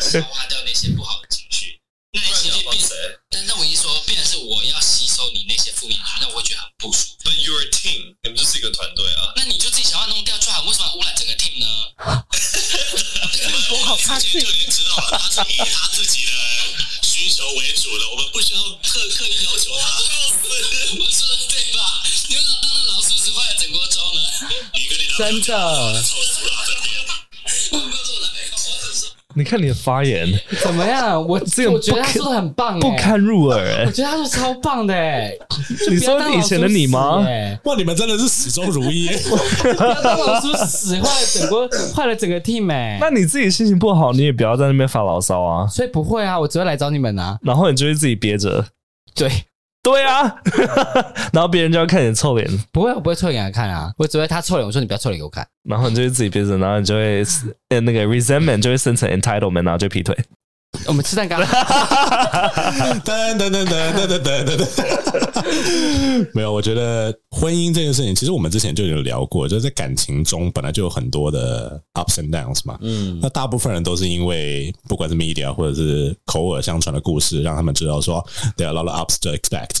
[0.00, 1.80] 消化掉那些不好的情绪，
[2.12, 2.94] 那些情绪变谁？
[3.28, 7.28] 但是那我跟你说，变的是我要吸收你那些负面情绪，那我会觉得很不舒服。
[7.28, 9.34] But you're a team，你们就是一个团队啊。
[9.36, 11.66] 那你就自己想要弄掉就好，为什么污染整个 team 呢？
[13.72, 16.30] 我好怕这个，就已经知道了，他是以他自己的
[17.16, 19.88] 需求为主的，我们不需要特刻意要求他。
[19.96, 22.02] 我说的对吧？
[22.28, 24.20] 你为什么当那老鼠屎坏了整锅粥呢？
[24.74, 28.05] 你跟你的真的臭死了，真的。
[29.36, 30.26] 你看你的发言
[30.62, 31.22] 怎么样？
[31.28, 33.84] 我这个我觉得他说的很棒，不堪入耳。
[33.86, 34.94] 我觉得他说超棒的。
[35.90, 37.18] 你说以前的你吗？
[37.64, 39.08] 哇，你们真的是始终如一。
[39.08, 42.66] 不要当老鼠屎坏了整个，坏了整个 team。
[42.98, 45.66] 那你自己心情不好，你也不要在那边发牢骚啊。
[45.66, 47.38] 所以不会啊，我只会来找你们啊。
[47.42, 48.64] 然后你就会自己憋着。
[49.14, 49.30] 对。
[49.86, 50.34] 对啊，
[51.32, 57.22] 然后别人就要看你的臭脸，不会，我不会臭脸来看啊，我只会他臭脸，我说你不要臭脸给我看，然后你就会自己憋着，然后你就会
[57.68, 60.16] 呃那个 resentment 就会生成 entitlement，然后就劈腿。
[60.86, 61.38] 我们吃蛋糕。
[63.04, 64.66] 等等等等等等等等。
[66.34, 72.78] 没有，我觉得婚姻这件事情，其实我们之前就有聊过，就是在感情中本来就有很多的 ups and downs 嘛。
[72.80, 78.24] 嗯，那大部分人都是因为不管是 media 或者是口耳相传的故事，让他们知道说
[78.56, 79.78] there are a lot of ups to expect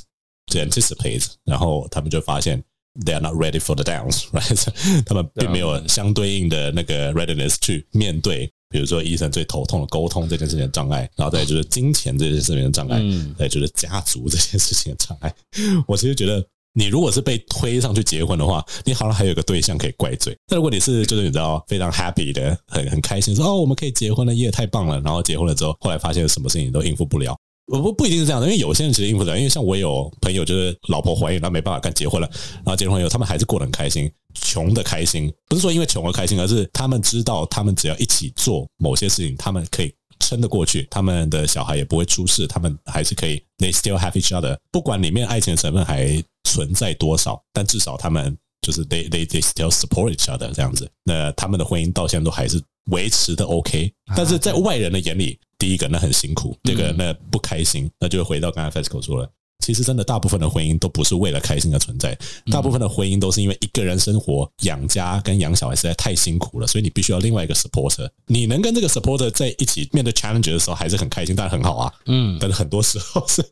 [0.52, 2.62] to anticipate，然后他们就发现
[3.04, 4.66] they are not ready for the downs，right？
[5.04, 8.50] 他们并没有相对应的那个 readiness 去面对。
[8.68, 15.32] 比如说，医生最头痛的沟通这件事情的障碍，然后再就是金钱这件事情的障碍，嗯，再就是家族这件事情的障碍。
[15.86, 20.36] 我其实觉得，你如果是被推上去结婚的话，你好像还有个对象可以怪罪。
[20.46, 25.00] 但如果你是就是你知道非常 happy 的，很很开心，说哦我们可以结婚了，耶太棒了。
[25.00, 27.36] 然后结婚了之后，后来发现什么事情都应付不了。
[27.66, 55.36] 我不不一定是这样的，因为有些人其实应付的，因为像我有朋友就是老婆怀孕，他没办法干结婚了，然后结婚以后他们还是过得很开心，穷的开心，不是说因为穷而开心，而是他们知道他们只要一起做某些事情，他们可以撑得过去，他们的小孩也不会出事，他们还是可以，they still have each other，不管里面爱情的成分还存在多少，但至少他们就是 they they they still support each other 这样子，那他们的婚姻到现在都还是维持的 OK，但是在外人的眼里。
[55.58, 59.28] 第一个那很辛苦，第二个那不开心，那就回到刚才 FESCO 说了，
[59.64, 62.16] 其实真的大部分的婚姻都不是为了开心而存在，
[62.52, 73.42] 大部分的婚姻都是因为一个人生活养家跟养小孩实在太辛苦了，所以你必须要另外一个 supporter，你能跟这个 supporter 在一起面对 challenge 的时候还是很开心，但很好啊，嗯，但是很多时候是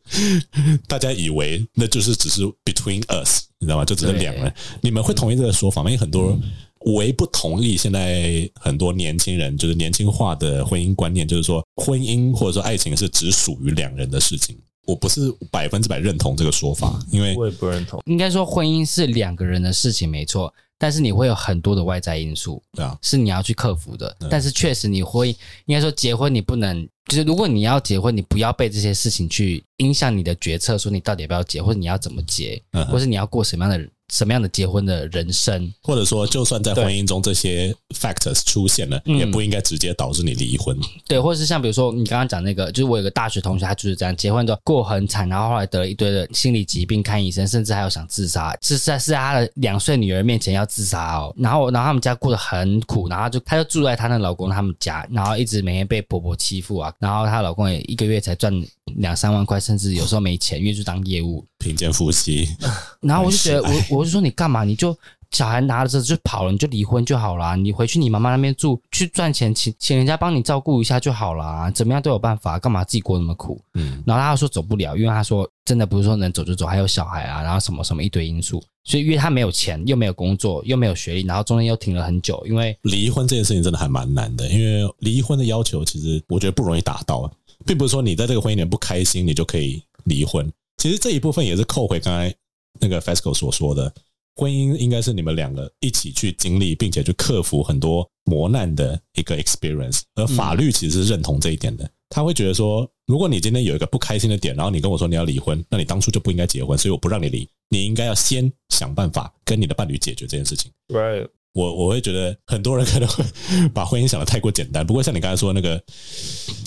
[0.87, 3.83] 大家以为那就是只是 between us，你知道吗？
[3.83, 5.89] 就只是两人，你们会同意这个说法吗？
[5.89, 6.37] 因为很多。
[6.85, 14.57] 唯不同意，现在很多年轻人就是年轻化的婚姻观念，就是说婚姻或者说爱情是只属于两人的事情。
[14.85, 17.99] 我不是百分之百认同这个说法，因为我也不认同。
[18.05, 24.15] 应该说婚姻是两个人的事情，没错，但是你会有很多的外在因素，对啊，是你要去克服的。
[24.29, 25.29] 但是确实你会
[25.65, 40.77] 应该说结婚，你不能就是如果你要结婚，你不要被这些事情去影响你的决策，说你到底要不要结，或者你要怎么结，或是你要过什么样的什么样的结婚的人生，或者说，就算在婚姻中这些 factors 出现了，也不应该直接导致你离婚。
[41.07, 51.33] 对，或者是像比如说你刚刚讲那个，就是我有个大学同学，他就是这样，结婚之后过很惨，然后后来得了一堆的心理疾病，看医生，甚至还有想自杀，是在是在他的两岁女儿面前要自杀哦。
[51.37, 58.53] 然后，然后他们家过得很苦，然后就他就住在他那老公他们家，然后一直每天被婆婆欺负啊，然后她老公也一个月才赚
[58.95, 61.45] 两三万块，甚至有时候没钱，因为就当业务。
[61.57, 62.47] 贫贱夫妻，
[63.01, 64.63] 然后我就觉得，我我就说你干嘛？
[64.63, 64.95] 你就
[65.31, 67.57] 小孩拿着就跑了，你就离婚就好了。
[67.57, 71.71] 你回去你妈妈那边住，去赚钱，请请人家帮你照顾一下就好了。
[71.71, 73.59] 怎么样都有办法，干嘛自己过那么苦？
[73.73, 74.03] 嗯。
[74.05, 78.63] 然后他说走不了，因为他说真的不是说能走就走，还有小孩啊，然后什么什么一堆因素。
[78.83, 82.41] 所以因为他没有钱，又没有工作，又没有学历，然后中间又停了很久。
[82.45, 87.27] 因为离婚这件事情真的还蛮难的，因为离婚的要求其实我觉得不容易达到，
[87.65, 90.51] 并不是说你在这个婚姻里面不开心，你就可以离婚。
[90.77, 92.33] 其实这一部分也是扣回刚才
[92.79, 93.91] 那个 Fesco 所说的，
[94.35, 100.01] 婚姻应该是你们两个一起去经历，并且去克服很多磨难的一个 experience。
[100.15, 110.71] 而法律其实是认同这一点的，他会觉得说，如果你今天有一个不开心的点，然后你跟我说你要离婚，那你当初就不应该结婚，所以我不让你离，你应该要先想办法跟你的伴侣解决这件事情。
[110.89, 111.27] Right。
[111.55, 113.23] 我我会觉得很多人可能会
[113.69, 114.85] 把婚姻想的太过简单。
[114.85, 115.81] 不过像你刚才说的那个，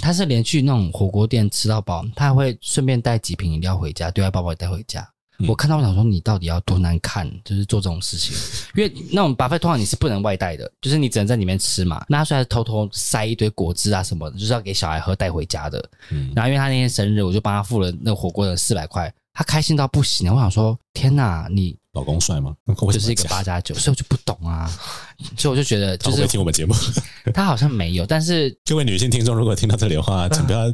[0.01, 5.07] 他是连去那种火锅店吃到饱，他还会顺便带几瓶饮料回家，对外包包里带回家。
[5.41, 8.35] 嗯、我看到我想说，你到底要多难看，就是做这种事情。
[8.77, 12.03] 因为那种 buffet 通常你是不能外带的，就是你只能在里面吃嘛。
[12.09, 15.87] 那他虽然偷偷塞一堆果汁啊什么的，就是要给小孩喝带回家的。
[16.11, 19.13] 嗯、然后因为他那天生日，我就帮他付了那个火锅的四百块。
[19.39, 22.57] 他开心到不行，我想说，天哪，你老公帅吗？
[22.93, 24.69] 就是一个八加九，所以我就不懂啊，
[25.39, 26.75] 所以我就觉得，就是听我们节目，
[27.33, 30.69] 他好像没有，但是各位女性听众，如果听到这里的话，请不要，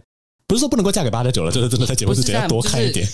[0.47, 3.07] 不是说不能够嫁给八加九了， 就是真的在节目之前要多看一点，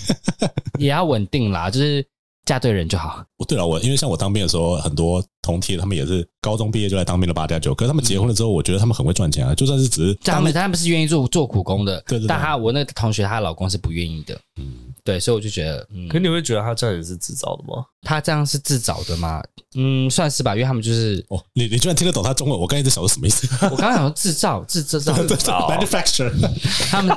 [0.79, 2.07] 也要稳定啦，就是。
[2.43, 3.23] 嫁对人就好。
[3.37, 12.27] 我，对了，我因为像我当兵的时候，很多同梯他们也是高中毕业就来当兵的八加九，可是他们结婚了之后，我觉得他们很会赚钱啊，就算是只是他们他们是愿意做做苦工的，对对对。
[12.27, 16.07] 但他我那个同学，她老公是不愿意的，嗯，对，所以我就觉得，嗯。
[16.07, 17.85] 可你会觉得他这样也是自找的吗？
[18.03, 19.41] 他这样是自找的吗？
[19.75, 22.59] 嗯，算是吧，因为他们就是哦，你你居然听得懂他中文？
[22.59, 23.47] 我刚才在想说什么意思？
[23.71, 26.31] 我刚刚想说制造制制造制造 manufacture，
[26.89, 27.15] 他们。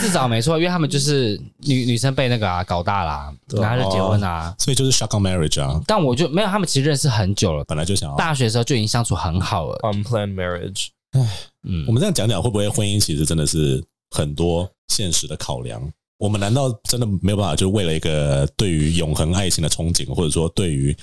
[0.00, 5.78] 自找没错，因为他们就是女女生被那个啊搞大啦，然后就结婚啊，所以就是 shock on marriage 啊。
[5.86, 9.78] 但我就没有，他们其实认识很久了，本来就想要大学的时候就已经相处很好了。
[9.82, 11.20] Unplanned marriage，唉，
[11.68, 13.84] 嗯，我们这样讲讲，会不会婚姻其实真的是
[14.16, 15.82] 很多现实的考量？
[16.18, 20.94] 我们难道真的没有办法，就为了一个对于永恒爱情的憧憬，或者说对于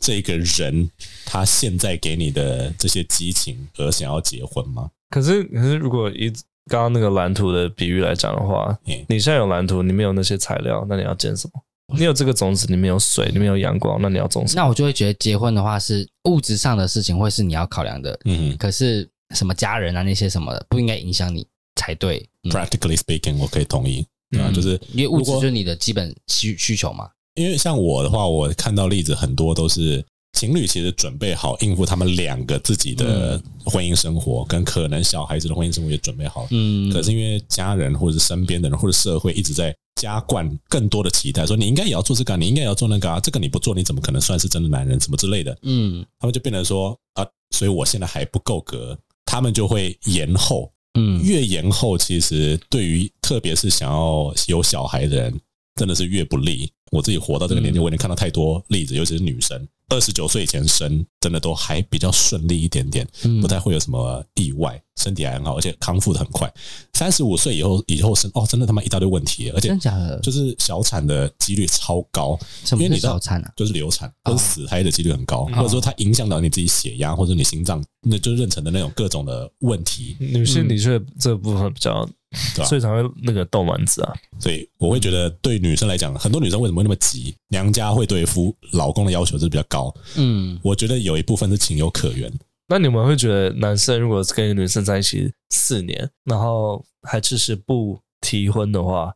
[0.00, 0.90] 这个人
[1.24, 4.90] 他现在给你的这些激情而想要结婚吗？
[5.10, 6.32] 可是，可是如果以。
[6.70, 11.60] 刚刚那个蓝图的比喻来讲的话，你现在有蓝图，你没有那些材料，那你要建什么？
[11.98, 14.62] 你有这个种子，你没有水，你没有阳光，那你要种什么？
[14.62, 18.16] 那我就会觉得结婚的话是物质上的事情，会是你要考量的。
[18.26, 22.24] 嗯，可是什么家人啊那些什么的，不应该影响你才对。
[22.44, 24.06] 嗯、Practically speaking，我可以同意。
[24.38, 27.08] 啊、嗯，就是因为物质就是你的基本需需求嘛。
[27.34, 30.04] 因为像我的话，我看到例子很多都是。
[30.38, 36.48] 情侣其实准备好应付他们两个自己的婚姻生活，跟可能小孩子的婚姻生活也准备好。
[36.50, 44.98] 嗯，可是因为家人或者是身边的人或者社会一直在加灌更多的期待，说你应该也要做这个，你应该也要做那个啊，这个你不做你怎么可能算是真的男人？
[44.98, 45.56] 什么之类的。
[45.62, 50.72] 嗯，他们就变成说啊，所以我现在还不够格，他们就会延后。
[50.94, 55.40] 嗯，越延后，其实对于特别是想要有小孩的人，
[55.76, 56.70] 真的是越不利。
[56.92, 59.66] 我自己活到这个年纪，我已经看到太多例子，尤其是女生。
[59.88, 63.06] 二十九岁以前生，真的都还比较顺利一点点，
[63.42, 66.50] 不太会有什么意外，身体还很好，而且康复的很快。
[66.94, 72.38] 三十五岁以后以后生，哦，真的他妈一大堆问题，而且真假的，就是小产的几率超高。
[72.72, 80.16] 因为你小产啊，就是流产跟死胎的几率很高，或者说它影响到你自己血压或者你心脏，那就妊娠的那种各种的问题。
[80.18, 82.08] 女性的确这部分比较。
[82.54, 87.34] 对，所以才会那个冻卵子啊，所以我会觉得对女生来讲，很多女生为什么会那么急？
[87.48, 89.94] 娘家会对夫老公的要求是比较高。
[90.16, 92.32] 嗯，我觉得有一部分是情有可原。
[92.68, 99.14] 那你们会觉得，男生如果是跟一个女生在一起四年，然后还迟迟不提婚的话，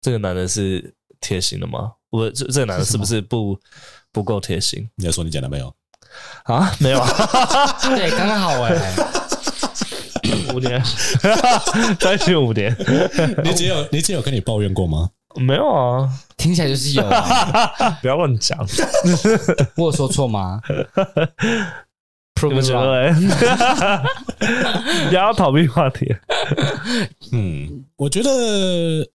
[0.00, 1.92] 这个男的是贴心的吗？
[2.10, 3.56] 我这这个男的是不是不
[4.10, 4.88] 不够贴心？
[4.96, 5.72] 你在说你讲的没有？
[6.44, 7.08] 啊，没有啊，
[7.82, 9.23] 对，刚刚好哎、欸。
[10.52, 10.82] 五年，
[11.98, 12.74] 再去五年。
[13.44, 15.10] 你姐有你姐有跟你抱怨过吗？
[15.36, 17.90] 没有啊，听起来就是有、啊。
[18.00, 18.58] 不要乱讲，
[19.76, 20.60] 我有说错吗？
[22.34, 23.14] 不觉得？
[25.08, 26.14] 不要逃避话题。
[27.32, 28.30] 嗯，我觉得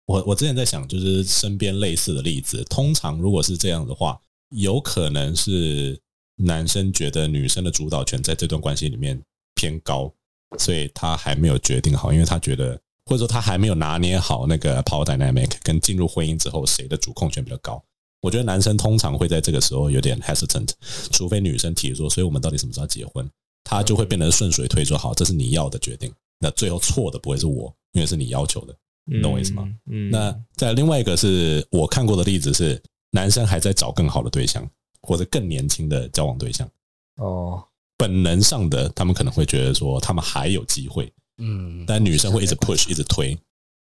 [0.05, 4.19] 我我之前在想，就是身边类似的例子，通常如果是这样的话，
[4.51, 5.99] 有可能是
[6.37, 9.19] 男生觉得女生的主导权在这段关系里面
[9.55, 10.13] 偏高，
[10.59, 17.83] 所以他还没有决定好，因为他觉得或者说他还没有拿捏好那个 power dynamic，跟进入婚姻之后谁的主控权比较高。
[18.21, 20.71] 我觉得男生通常会在这个时候有点 hesitant，
[21.13, 23.29] 除非女生提出说，所以我们到底什么时候结婚？
[23.63, 26.13] 他就会变得顺水推舟，好，这是你要的决定。
[26.39, 28.75] 那最后错的不会是我，因为是你要求的，
[29.05, 29.63] 你懂我意思吗？
[29.87, 30.09] 嗯。
[30.09, 34.69] 嗯，那在另外一个是我看过的例子是，男生还在找更好的对象，
[35.03, 36.69] 或者更年轻的交往对象。
[37.17, 37.63] 哦，
[37.97, 43.37] 本能上的他们可能会觉得说他们还有机会，嗯，但女生会一直 push，一直推，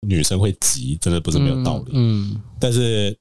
[0.08, 1.92] 女生会急，真的不是没有道理。
[1.94, 3.18] 嗯，嗯，但是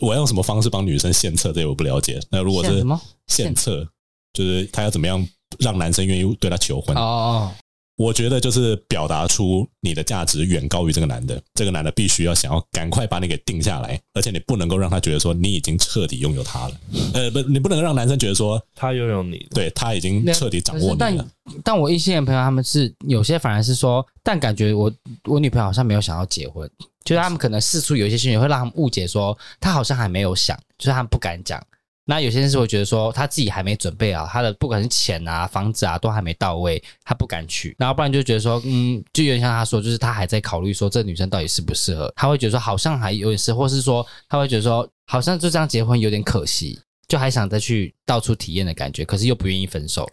[0.00, 2.20] 我要用什么方式帮女生献策，这个我不了解。
[2.30, 2.84] 那如果是
[3.26, 3.86] 献策，
[4.32, 5.26] 就是他要怎么样
[5.58, 6.96] 让男生愿意对她求婚？
[6.96, 7.52] 哦。
[7.96, 16.74] 我觉得就是表达出你的价值远高于这个男的，这个男的必须要想要赶快把你给定下来，而且你不能够让他觉得说你已经彻底拥有他了。
[17.12, 20.96] 呃，不，你不能让男生觉得说他拥有你，对，他已经彻底掌握你了。
[20.98, 21.26] 但
[21.62, 24.92] 但我异性的朋友他们是有些反而是说，但感觉我
[25.24, 26.68] 我女朋友好像没有想要结婚，
[27.04, 31.64] 就是他们可能四处有一些讯息会让他们误解说他好像还没有想，就是他们不敢讲。
[32.06, 37.74] 那有些人是会觉得说他自己还没准备好，他的不管是钱啊、房子啊都还没到位，他不敢娶。
[37.78, 42.12] 然后不然就觉得说，嗯，就有点像他说，就是他还在考虑说这女生到底适不适合。
[42.14, 46.78] 他会觉得说好像还有点事，或是说他会觉得说好像就这样结婚有点可惜，
[47.08, 50.06] 就还想再去到处体验的感觉，可是又不愿意分手。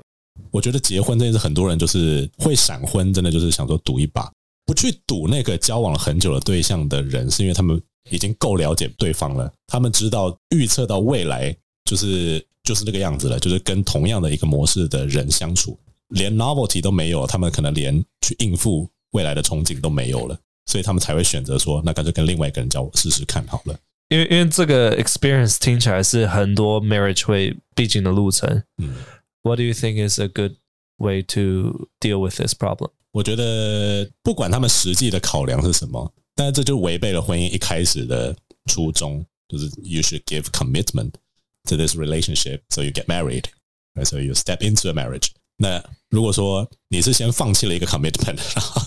[0.49, 4.31] 我觉得结婚这件事，很多人就是会闪婚，真的就是想说赌一把，
[4.65, 7.79] 不去赌那个交往了很久的对象的人，是因为他们
[8.09, 11.53] 已经够了解对方了，他们知道预测到未来。
[11.91, 15.77] 就是就是这个样子了，就是跟同样的一个模式的人相处，
[16.07, 23.77] 连 novelty 都没有，他们可能连去应付未来的憧憬都没有了，所以他们才会选择说，那干脆跟另外一个人交往试试看好了。
[24.07, 28.63] 因为因为这个 experience 听起来是很多 marriage 会必经的路程。
[28.77, 28.95] 嗯
[29.43, 30.53] ，What do you think is a good
[30.95, 32.91] way to deal with this problem？
[33.11, 38.33] 我觉得不管他们实际的考量是什么，但是这就违背了婚姻一开始的
[38.67, 41.11] 初衷，就是 you should give commitment。
[41.67, 43.45] To this relationship, so you get married,
[43.95, 44.05] right?
[44.05, 45.29] So you step into a marriage.
[45.57, 48.81] 那如果说你是先放弃了一个 commitment，然 后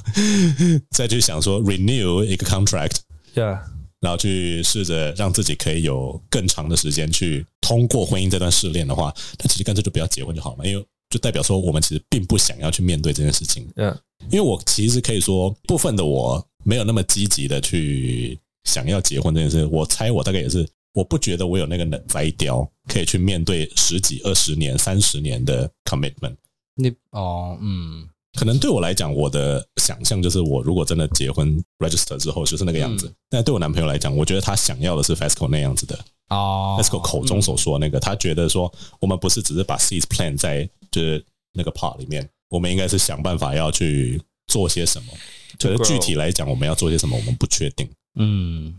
[0.91, 2.97] 再去想说 renew 一个 contract，
[3.33, 3.63] 对啊，
[4.01, 13.67] 然后去试着让自己可以有更长的时间去通过婚姻这段试炼的话，那其实干脆就不要结婚就好了嘛，因为就代表说我们其实并不想要去面对这件事情。
[13.77, 13.97] 嗯，
[14.31, 20.69] 因为我其实可以说部分的我没有那么积极的去想要结婚这件事，我猜我大概也是。
[20.95, 26.37] 我不觉得我有那个能摘雕，可以去面对十几、二十年、三十年的 commitment。
[26.77, 33.09] 你哦，嗯，可能对我来讲，我的想象就是，我如果真的结婚 register 之后就是那个样子。
[33.09, 45.13] 嗯、但对我男朋友来讲，我觉得他想要的是 FESCO 那样子的哦，FESCO 口中所说那个，嗯、他觉得说，我们不是只是把 seeds plant 在就是那个 part 里面，我们应该是想办法要去做些什么。
[45.59, 47.89] 可是具体来讲，我们要做些什么，我们不确定。
[48.15, 48.75] 嗯。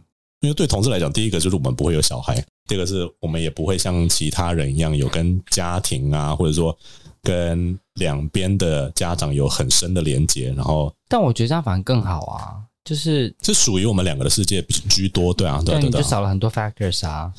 [0.45, 2.35] 因为对同志来讲，第一个就是我们不会有小孩，
[2.67, 6.77] 第二个是我们也不会像其他人一样有跟家庭啊，或者说
[7.23, 10.53] 跟两边的家长有很深的连接。
[10.55, 17.33] 然后，但我觉得这样反而更好啊，就是这属于我们两个的世界居多，对啊，对，对，对，你就少了很多 factors 啊，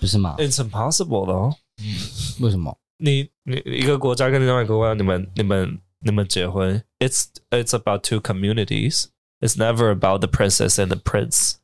[0.00, 1.56] 不是吗？It's impossible 哦。
[1.82, 1.96] 嗯，
[2.44, 2.76] 为什么？
[2.98, 9.06] 你你一个国家跟另外一个国家，你们你们你们结婚？It's it's about two communities.
[9.40, 11.56] It's never about the princess and the prince.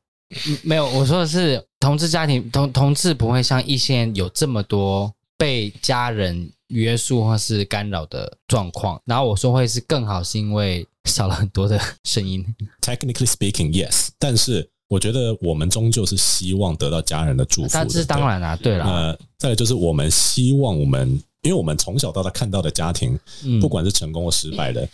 [0.63, 9.01] 没有，我说的是同志家庭，同同志不会像异性有这么多被家人约束或是干扰的状况。
[9.05, 12.45] 然后我说会是更好，是因为少了很多的声音。
[12.81, 17.69] Technically speaking, yes，但是我觉得我们终究是希望得到家人的祝福。
[17.73, 18.87] 但是当然啦，对啦。
[18.87, 21.09] 呃，再来就是我们希望我们，
[21.43, 24.89] 因为我们从小到大看到的家庭，嗯、不管是成功或失败的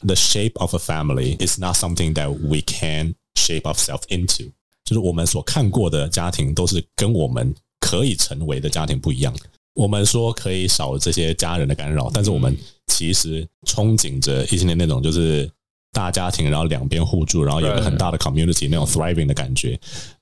[0.00, 4.50] ，the shape of a family is not something that we can shape ourselves into。
[4.84, 9.34] 就是我们所看过的家庭，都是跟我们可以成为的家庭不一样。
[9.74, 12.56] 我们说可以少这些家人的干扰，但是我们
[12.86, 15.50] 其实憧憬着异性恋那种，就是
[15.92, 19.76] 大家庭，然后两边互助，然后有个很大的 community 那种 thriving 的感觉。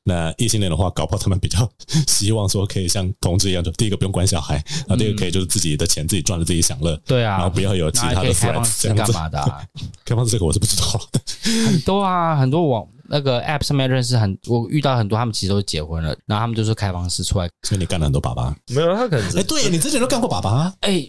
[0.04, 1.70] 那异性恋的话，搞不好他们比较
[2.08, 4.54] 希望说可以像同志一样，就第一个不用管小孩，
[4.86, 6.96] 然后第二个可以就是自己的钱自己赚了自己享乐。
[7.04, 9.12] 对啊，然后不要有其他的 threats 这样子。
[9.12, 9.38] 干嘛的？
[10.06, 11.20] 开放式这个我是不知道的。
[11.66, 12.86] 很多啊，很多网。
[13.14, 17.46] 那个 app 上面认识很，我遇到很多，他们其实都结婚了，然后他们就是开房式出来。
[17.62, 18.56] 所以你干了很多爸爸？
[18.70, 19.38] 没有，他可能是。
[19.38, 20.72] 哎，对，你之前都干过爸爸？
[20.80, 21.06] 哎，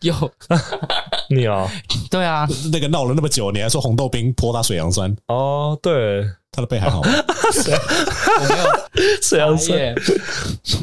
[0.00, 0.12] 有
[1.30, 1.70] 你哦？
[2.10, 5.14] 对啊，那个闹了那么久，你还说红豆冰泼他水杨酸？
[5.28, 7.08] 哦，对，他的背还好吗？
[8.40, 9.78] 我没有，水杨酸，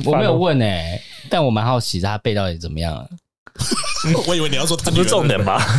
[0.05, 3.05] 我没有问诶、欸，但我蛮好奇他背到底怎么样了。
[4.27, 5.61] 我以为你要说他不是重点吧？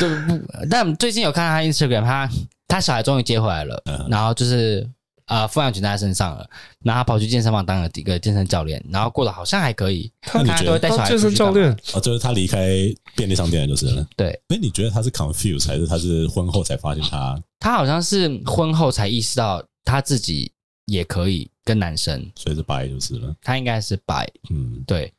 [0.00, 0.40] 对不？
[0.70, 2.28] 但最近有看到他 Instagram，他
[2.68, 4.88] 他小孩终于接回来了，然后就是。
[5.28, 6.48] 啊，抚养权在他身上了，
[6.82, 10.10] 然后他跑去健身房当了一个健身教练，然后过得好像还可以。
[10.22, 12.66] 他你觉得带小孩健身教练啊，就是他离开
[13.14, 14.06] 便利商店了，就是了。
[14.16, 17.38] 对，哎，你觉得他是 confused 还是他是婚后才发现他？
[17.60, 20.50] 他好像是婚后才意识到他自己
[20.86, 23.36] 也可以跟男生，所以是 bi 就是了。
[23.42, 25.12] 他应该是 bi，嗯，对。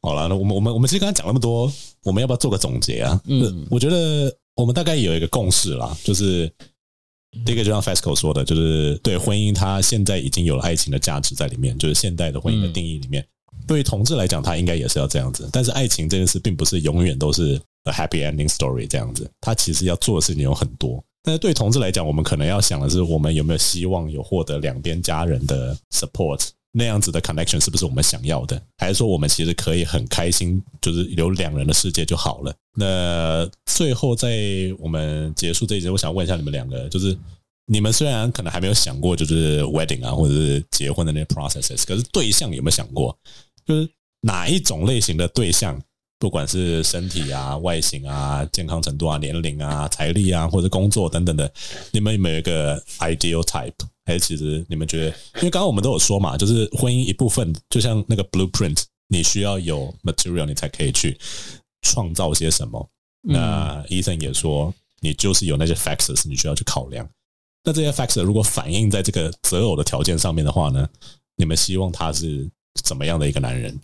[0.00, 1.70] 好了，那我们我们我们其实刚才讲那么多，
[2.04, 3.20] 我们要不要做个总结啊？
[3.26, 6.50] 嗯，我觉得我们大概有一个共识啦，就是。
[7.44, 13.26] 第一个就像 Fasco 说的，就是对婚姻，它现在已经有了爱情的价值在里面，就是现代的婚姻的定义里面，
[13.66, 15.48] 对于同志来讲，他应该也是要这样子。
[15.52, 21.02] 但是爱情这件事，并不是永远都是 a happy ending story 这样子，他其实要做的事情有很多。
[21.24, 26.48] 但是对同志来讲，我们可能要想的是，我们有没有希望有获得两边家人的 support。
[26.74, 28.60] 那样子的 connection 是不是我们想要的？
[28.78, 32.54] 还是说我们其实可以很开心，就是有两人的世界就好了？
[32.74, 34.38] 那最后在
[34.78, 37.14] 我们结束这一集，我想问一下你们两个，就是
[37.66, 43.14] 你们虽然可能还没有想过就是 wedding 啊，或者是结婚的那些 processes，可是对象有没有想过？
[43.66, 43.88] 就是
[44.22, 45.78] 哪一种类型的对象，
[46.18, 51.52] 不管是身体啊、外形啊、健康程度啊、年龄啊、财力啊，或者工作等等的，
[51.90, 53.72] 你们有没有一个 ideal type？
[54.04, 61.16] 还是其实你们觉得，因为刚刚我们都有说嘛，就是婚姻一部分，就像那个 blueprint，你需要有 material，你才可以去
[61.82, 62.90] 创造些什么。
[63.28, 67.08] 嗯、那 Ethan 也说，你就是有那些 factors，你需要去考量。
[67.62, 70.88] 那这些 factors 如果反映在这个择偶的条件上面的话呢，
[71.36, 72.50] 你们希望他是
[72.82, 73.80] 怎么样的一个男人？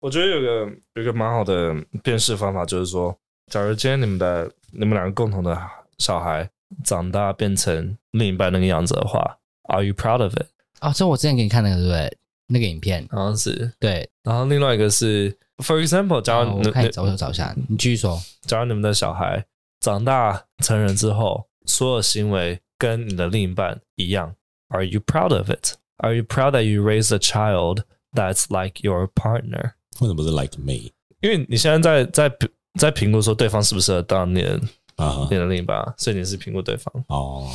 [0.00, 3.16] 我觉得有个有个蛮好的辨识方法，就是说，
[3.52, 5.56] 假如今天你们的你们两个共同的
[5.98, 6.50] 小孩
[6.82, 9.36] 长大变成另一半那个样子的话。
[9.70, 10.46] Are you proud of it？
[10.80, 12.16] 哦，这我之前给你看那个对不对？
[12.48, 14.10] 那个影片好像是对。
[14.24, 18.20] 然后另外一个是，For example，假如你、哦、我看找我找一下，你继续说。
[18.42, 19.44] 假如你们的小孩
[19.78, 24.34] 长大成人之后，所有行为跟你的另一半一样
[24.70, 29.74] ，Are you proud of it？Are you proud that you raised a child that's like your partner？
[30.00, 30.90] 为什么不是 like me？
[31.20, 32.36] 因为你现在在在
[32.80, 34.60] 在评估说对方适不适合当你的
[34.96, 37.48] 啊你的另一半，所以你是评估对方哦。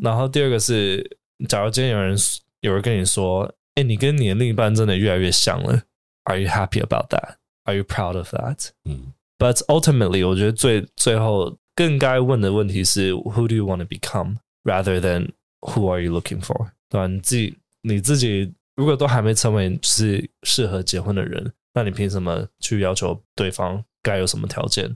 [0.00, 1.18] 然后第二个是。
[1.46, 2.16] 假如今天有人
[2.60, 5.82] 有人跟你说：“哎，你跟你的另一半真的越来越像了。
[6.24, 7.36] ”Are you happy about that?
[7.64, 8.70] Are you proud of that?
[8.84, 9.12] 嗯。
[9.38, 15.30] But ultimately，我觉得最最后更该问的问题是：Who do you want to become, rather than
[15.60, 16.70] Who are you looking for？
[16.88, 17.06] 对吧？
[17.06, 24.92] 你自己你自己如果都还没成为是适合结婚的人，那你凭什么去要求对方该有什么条件？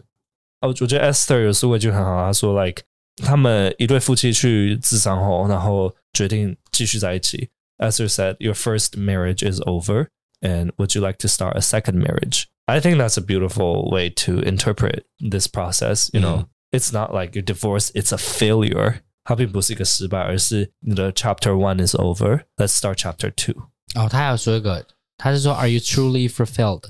[0.60, 2.82] 哦，我觉得 Esther 有说过一句很好，他说：“Like。”
[3.22, 7.49] 他们一对夫妻去自商后，然后决定继续在一起。
[7.77, 10.07] Esther said, "Your first marriage is over,
[10.41, 14.09] and would you like to start a second marriage?" I think that's a beautiful way
[14.25, 16.09] to interpret this process.
[16.11, 19.01] You know, it's not like your divorce; it's a failure.
[19.23, 22.45] 它并不是一个失败，而是你的 Chapter One is over.
[22.55, 23.69] Let's start Chapter Two.
[23.95, 24.85] 哦，他还有说一个，
[25.17, 26.83] 他是说，Are you truly fulfilled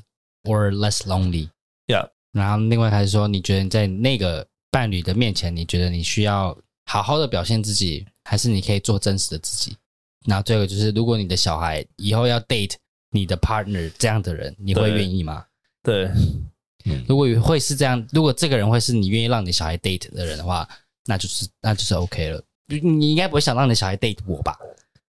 [0.43, 1.49] or less lonely?
[1.87, 2.09] Yeah.
[2.33, 9.76] 然后另外他是说，你觉得在那个伴侣的面前，你觉得你需要好好的表现自己， 还是你可以做真实的自己？
[10.26, 12.74] 然后最后就是，如果你的小孩以后要 date
[13.10, 15.44] 你的 partner 这样的人，你会愿意吗？
[15.82, 16.08] 对，
[17.08, 20.68] 如果会是这样，如果这个人会是你愿意让你小孩 date 的人的话，
[21.06, 22.42] 那就是那就是 OK 了。
[22.68, 24.56] 你应该不会想让你小孩 date 我吧？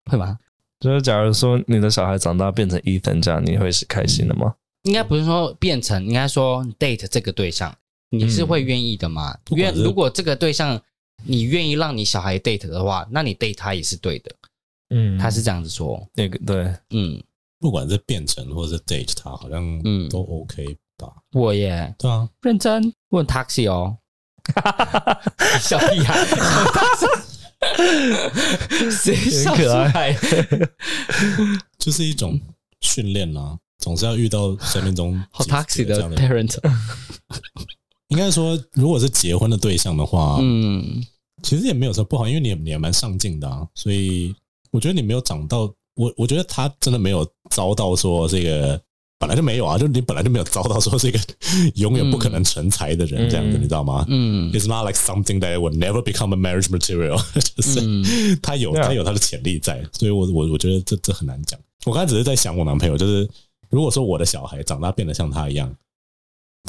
[0.05, 0.37] 会吗？
[0.79, 4.55] 就是假如说你的小孩长大变成 Ethan 这样，你会是开心的吗？
[4.83, 7.75] 应该不是说变成，应该说 date 这个对象。
[8.11, 9.37] 你是会愿意的吗？
[9.51, 10.81] 愿、嗯、如果这个对象
[11.23, 14.31] 你愿意让你小孩 date 的话，那你 date 他也是对的。
[14.89, 16.05] 嗯，他是这样子说。
[16.15, 17.21] 那个对，嗯，
[17.59, 20.09] 不管是变成或者是 date 他，好像嗯。
[20.09, 21.13] 都 OK 吧。
[21.33, 22.93] 我耶，对啊，认真。
[23.09, 23.97] 问 taxi 哦，
[25.61, 26.25] 小屁孩，
[28.91, 29.15] 谁
[29.55, 30.15] 可爱？
[31.77, 32.39] 就是一种
[32.81, 36.57] 训练啦，总是要遇到生命中好 taxi 的 parent。
[38.09, 41.03] 应该说，如果是结婚的对象的话，嗯，
[41.43, 44.35] 其实也没有说不好，因为你也你也蛮上进的啊，所以
[44.71, 48.81] 我觉得你没有长到我，我觉得他真的没有遭到说这个
[49.19, 51.19] 本来就没有啊，就你本来就没有遭到说这个
[51.75, 54.03] 永远不可能成才的人这样子，嗯、你知道吗？
[54.09, 57.21] 嗯，It's not like something that would never become a marriage material，
[57.55, 61.59] 就是他有他有他的潜力在，所以我我我觉得这这很难讲。
[61.85, 63.29] 我刚才只是在想我男朋友，就是
[63.69, 65.71] 如果说我的小孩长大变得像他一样。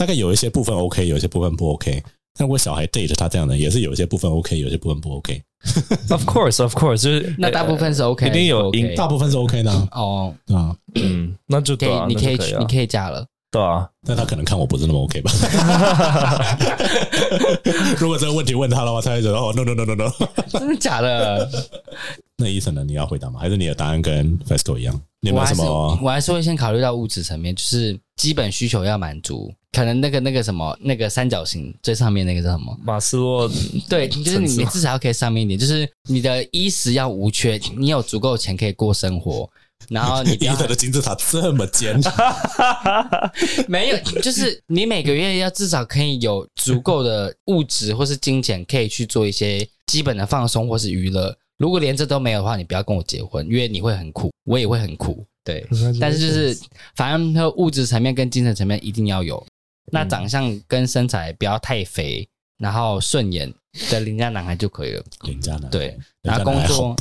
[0.01, 2.03] 大概有一些部分 OK，有一些部分不 OK。
[2.39, 5.43] 那如果小孩 date 他这样的，也是有一些部分 OK，有些部分不 OK。
[6.09, 13.27] Of course, of course，就是那大部分是 OK，一定有 OK 大部分是 OK 的啊哦，啊，嗯，那就可对啊，以，你可以你可以加了。
[13.51, 15.33] 对啊，但他可能看我不是那么 OK 吧。
[17.99, 20.09] 如果这个问题问他的话，他会觉得哦，no no no no no，
[20.53, 21.51] 真的假的？
[22.37, 22.85] 那医生呢？
[22.85, 23.41] 你要回答吗？
[23.41, 25.03] 还是你的答案跟 FESCO 一样？
[25.21, 25.65] 你有没有什么？
[25.65, 29.53] 我还，我还是会先考虑到物质层面，就是基本需求要满足。
[29.73, 32.77] 可能那个那个什么那个三角形最上面那个叫什么？
[32.83, 33.51] 马斯洛
[33.89, 39.51] 对，就是你你至少要可以上面一点，就是你的衣食要无缺，你有足够钱可以过生活。
[39.91, 42.01] 然后你伊德的金字塔这么尖，
[43.67, 51.37] 没有，就是你每个月要至少可以有足够的物质或是金钱，可以去做一些基本的放松或是娱乐。
[51.59, 55.27] 如果连这都没有的话，你不要跟我结婚，因为你会很苦，我也会很苦。
[55.43, 55.67] 对，
[56.01, 56.57] 但是就是
[56.95, 59.45] 反正它物质层面跟精神层面一定要有。
[59.93, 62.29] 那长相跟身材不要太肥，
[62.59, 63.53] 然后顺眼
[63.91, 65.03] 的邻家男孩就可以了。
[65.23, 66.95] 邻家男孩对，然后工作。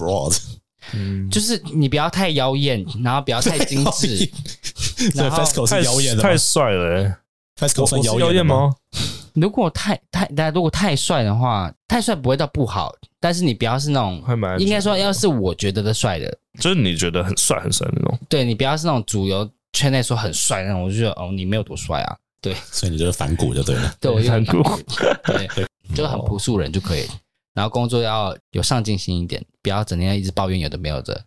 [0.93, 4.29] 嗯，就是你不要太妖艳，然后不要太 精致。
[5.15, 7.15] 然后 FESCO 是妖艳的，太帅了。
[7.59, 8.73] FESCO 算妖艳吗？
[9.33, 14.21] 如果太太大家如果太帅的话，太帅不会到不好，但是你不要是那种，
[14.57, 18.19] 应该说要是我觉得的帅的，就是你觉得很帅很帅那种。
[18.27, 22.17] 对，你不要是那种主流圈内说很帅那种，我就觉得哦，你没有多帅啊。
[22.41, 23.93] 对，所以你就是反骨就对了。
[23.99, 24.63] 对，我就反骨，
[25.25, 27.05] 对， 就很朴素人就可以。
[27.59, 31.25] 然后工作要有上进心一点，不要整天一直抱怨有的没有的。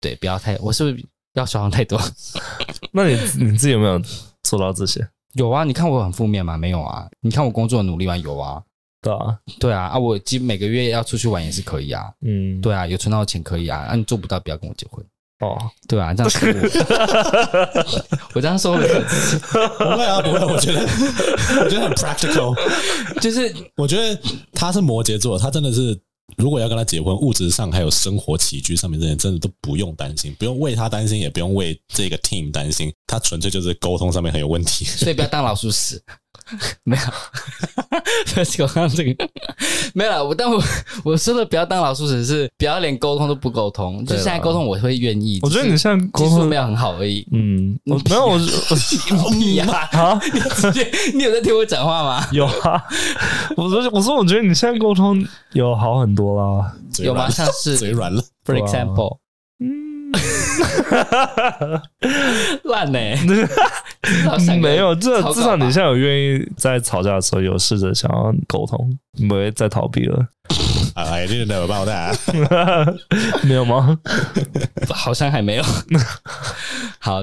[0.00, 1.96] 对，不要太，我是不是要说谎太多？
[2.90, 4.02] 那你你自己有没有
[4.42, 5.08] 做到这些？
[5.34, 6.58] 有啊，你看我很负面吗？
[6.58, 7.08] 没有啊。
[7.20, 8.16] 你看我工作努力吗？
[8.16, 8.60] 有啊。
[9.00, 12.12] 对啊，对啊，啊，我基每个月要出去玩也是可以啊。
[12.22, 13.82] 嗯，对啊，有存到钱可以啊。
[13.82, 15.06] 啊，你做不到，不要跟我结婚。
[15.40, 17.84] 哦，对啊，这样说我，
[18.34, 18.88] 我这样说的
[19.78, 20.38] 不会啊，不会。
[20.40, 20.80] 我觉得，
[21.62, 22.56] 我觉得很 practical，
[23.20, 24.20] 就是我觉得
[24.52, 25.96] 他是摩羯座，他真的是，
[26.36, 36.02] 如果要跟他结婚，物质上还有生活起居上面这些，真的都不用担心，不用为他担心，也不用为这个 team 担心，他纯粹就是沟通上面很有问题，所以不要当老鼠屎。
[36.84, 37.02] 没有，
[38.32, 39.28] 不要讲这个，
[39.94, 40.24] 没有了。
[40.24, 40.62] 我但我
[41.04, 44.04] 我说的不要当老鼠屎，是不要连沟通都不沟通。
[44.06, 45.40] 就现在沟通，我会愿意。
[45.42, 47.26] 我觉得你现在沟通没有很好而已。
[47.32, 48.38] 嗯，我没有，我
[49.24, 50.18] 我你呀啊！
[50.32, 52.26] 你直接，你有在听我讲话吗？
[52.32, 52.82] 有啊。
[53.56, 55.22] 我说我说，我觉得你现在沟通
[55.52, 56.72] 有好很多啦。
[56.98, 57.28] 有吗？
[57.28, 58.22] 像是嘴软了。
[58.44, 59.20] For example，嗯，
[62.64, 63.18] 烂呢、欸。
[64.60, 68.98] 没有，这至少你现在有愿意在吵架的时候有试着想要沟通，
[69.28, 70.26] 不会再逃避了。
[70.94, 72.16] 哎，你怎么报的？
[73.42, 73.98] 没有吗？
[74.90, 75.64] 好像还没有。
[76.98, 77.22] 好啊。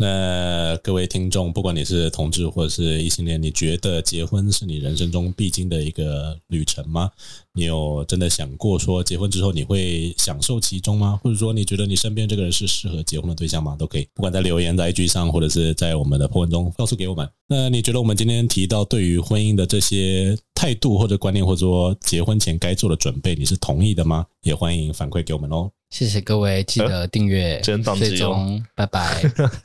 [0.00, 7.10] 那各位听众，不管你是同志或者是异性恋，你觉得结婚是你人生中必经的一个旅程吗？
[7.52, 11.18] 你有真的想过说结婚之后你会享受其中吗？
[11.20, 13.74] 或者说你觉得你身边这个人是适合结婚的对象吗？
[13.76, 17.28] 都可以，不管在留言在 IG 上，或者是在我们的 po 文中告诉给我们。
[17.48, 24.26] 那你觉得我们今天提到对于婚姻的这些态度或者观念，或者说结婚前该做的准备，你是同意的吗？
[24.42, 25.68] 也欢迎反馈给我们哦。
[25.90, 27.76] 谢谢各位，记得订阅、追
[28.16, 29.22] 踪，拜拜，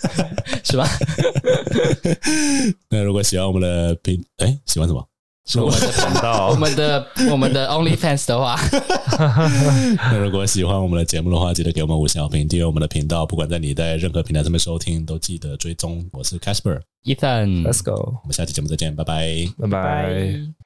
[0.64, 0.88] 是吧？
[2.90, 5.06] 那如果喜欢我们的频，哎，喜欢什么？
[5.46, 8.58] 是我们的频道， 我们的我们的 OnlyFans 的话，
[9.98, 13.26] 那如果喜欢我们的节目的话，记得给我们五星好评，订阅我们的频道。
[13.26, 16.10] 不管在你在任何平台上面收听，都记得追踪。
[16.14, 20.63] 我是 Casper，Ethan，Let's go，我们下期节目再见，拜拜，拜拜。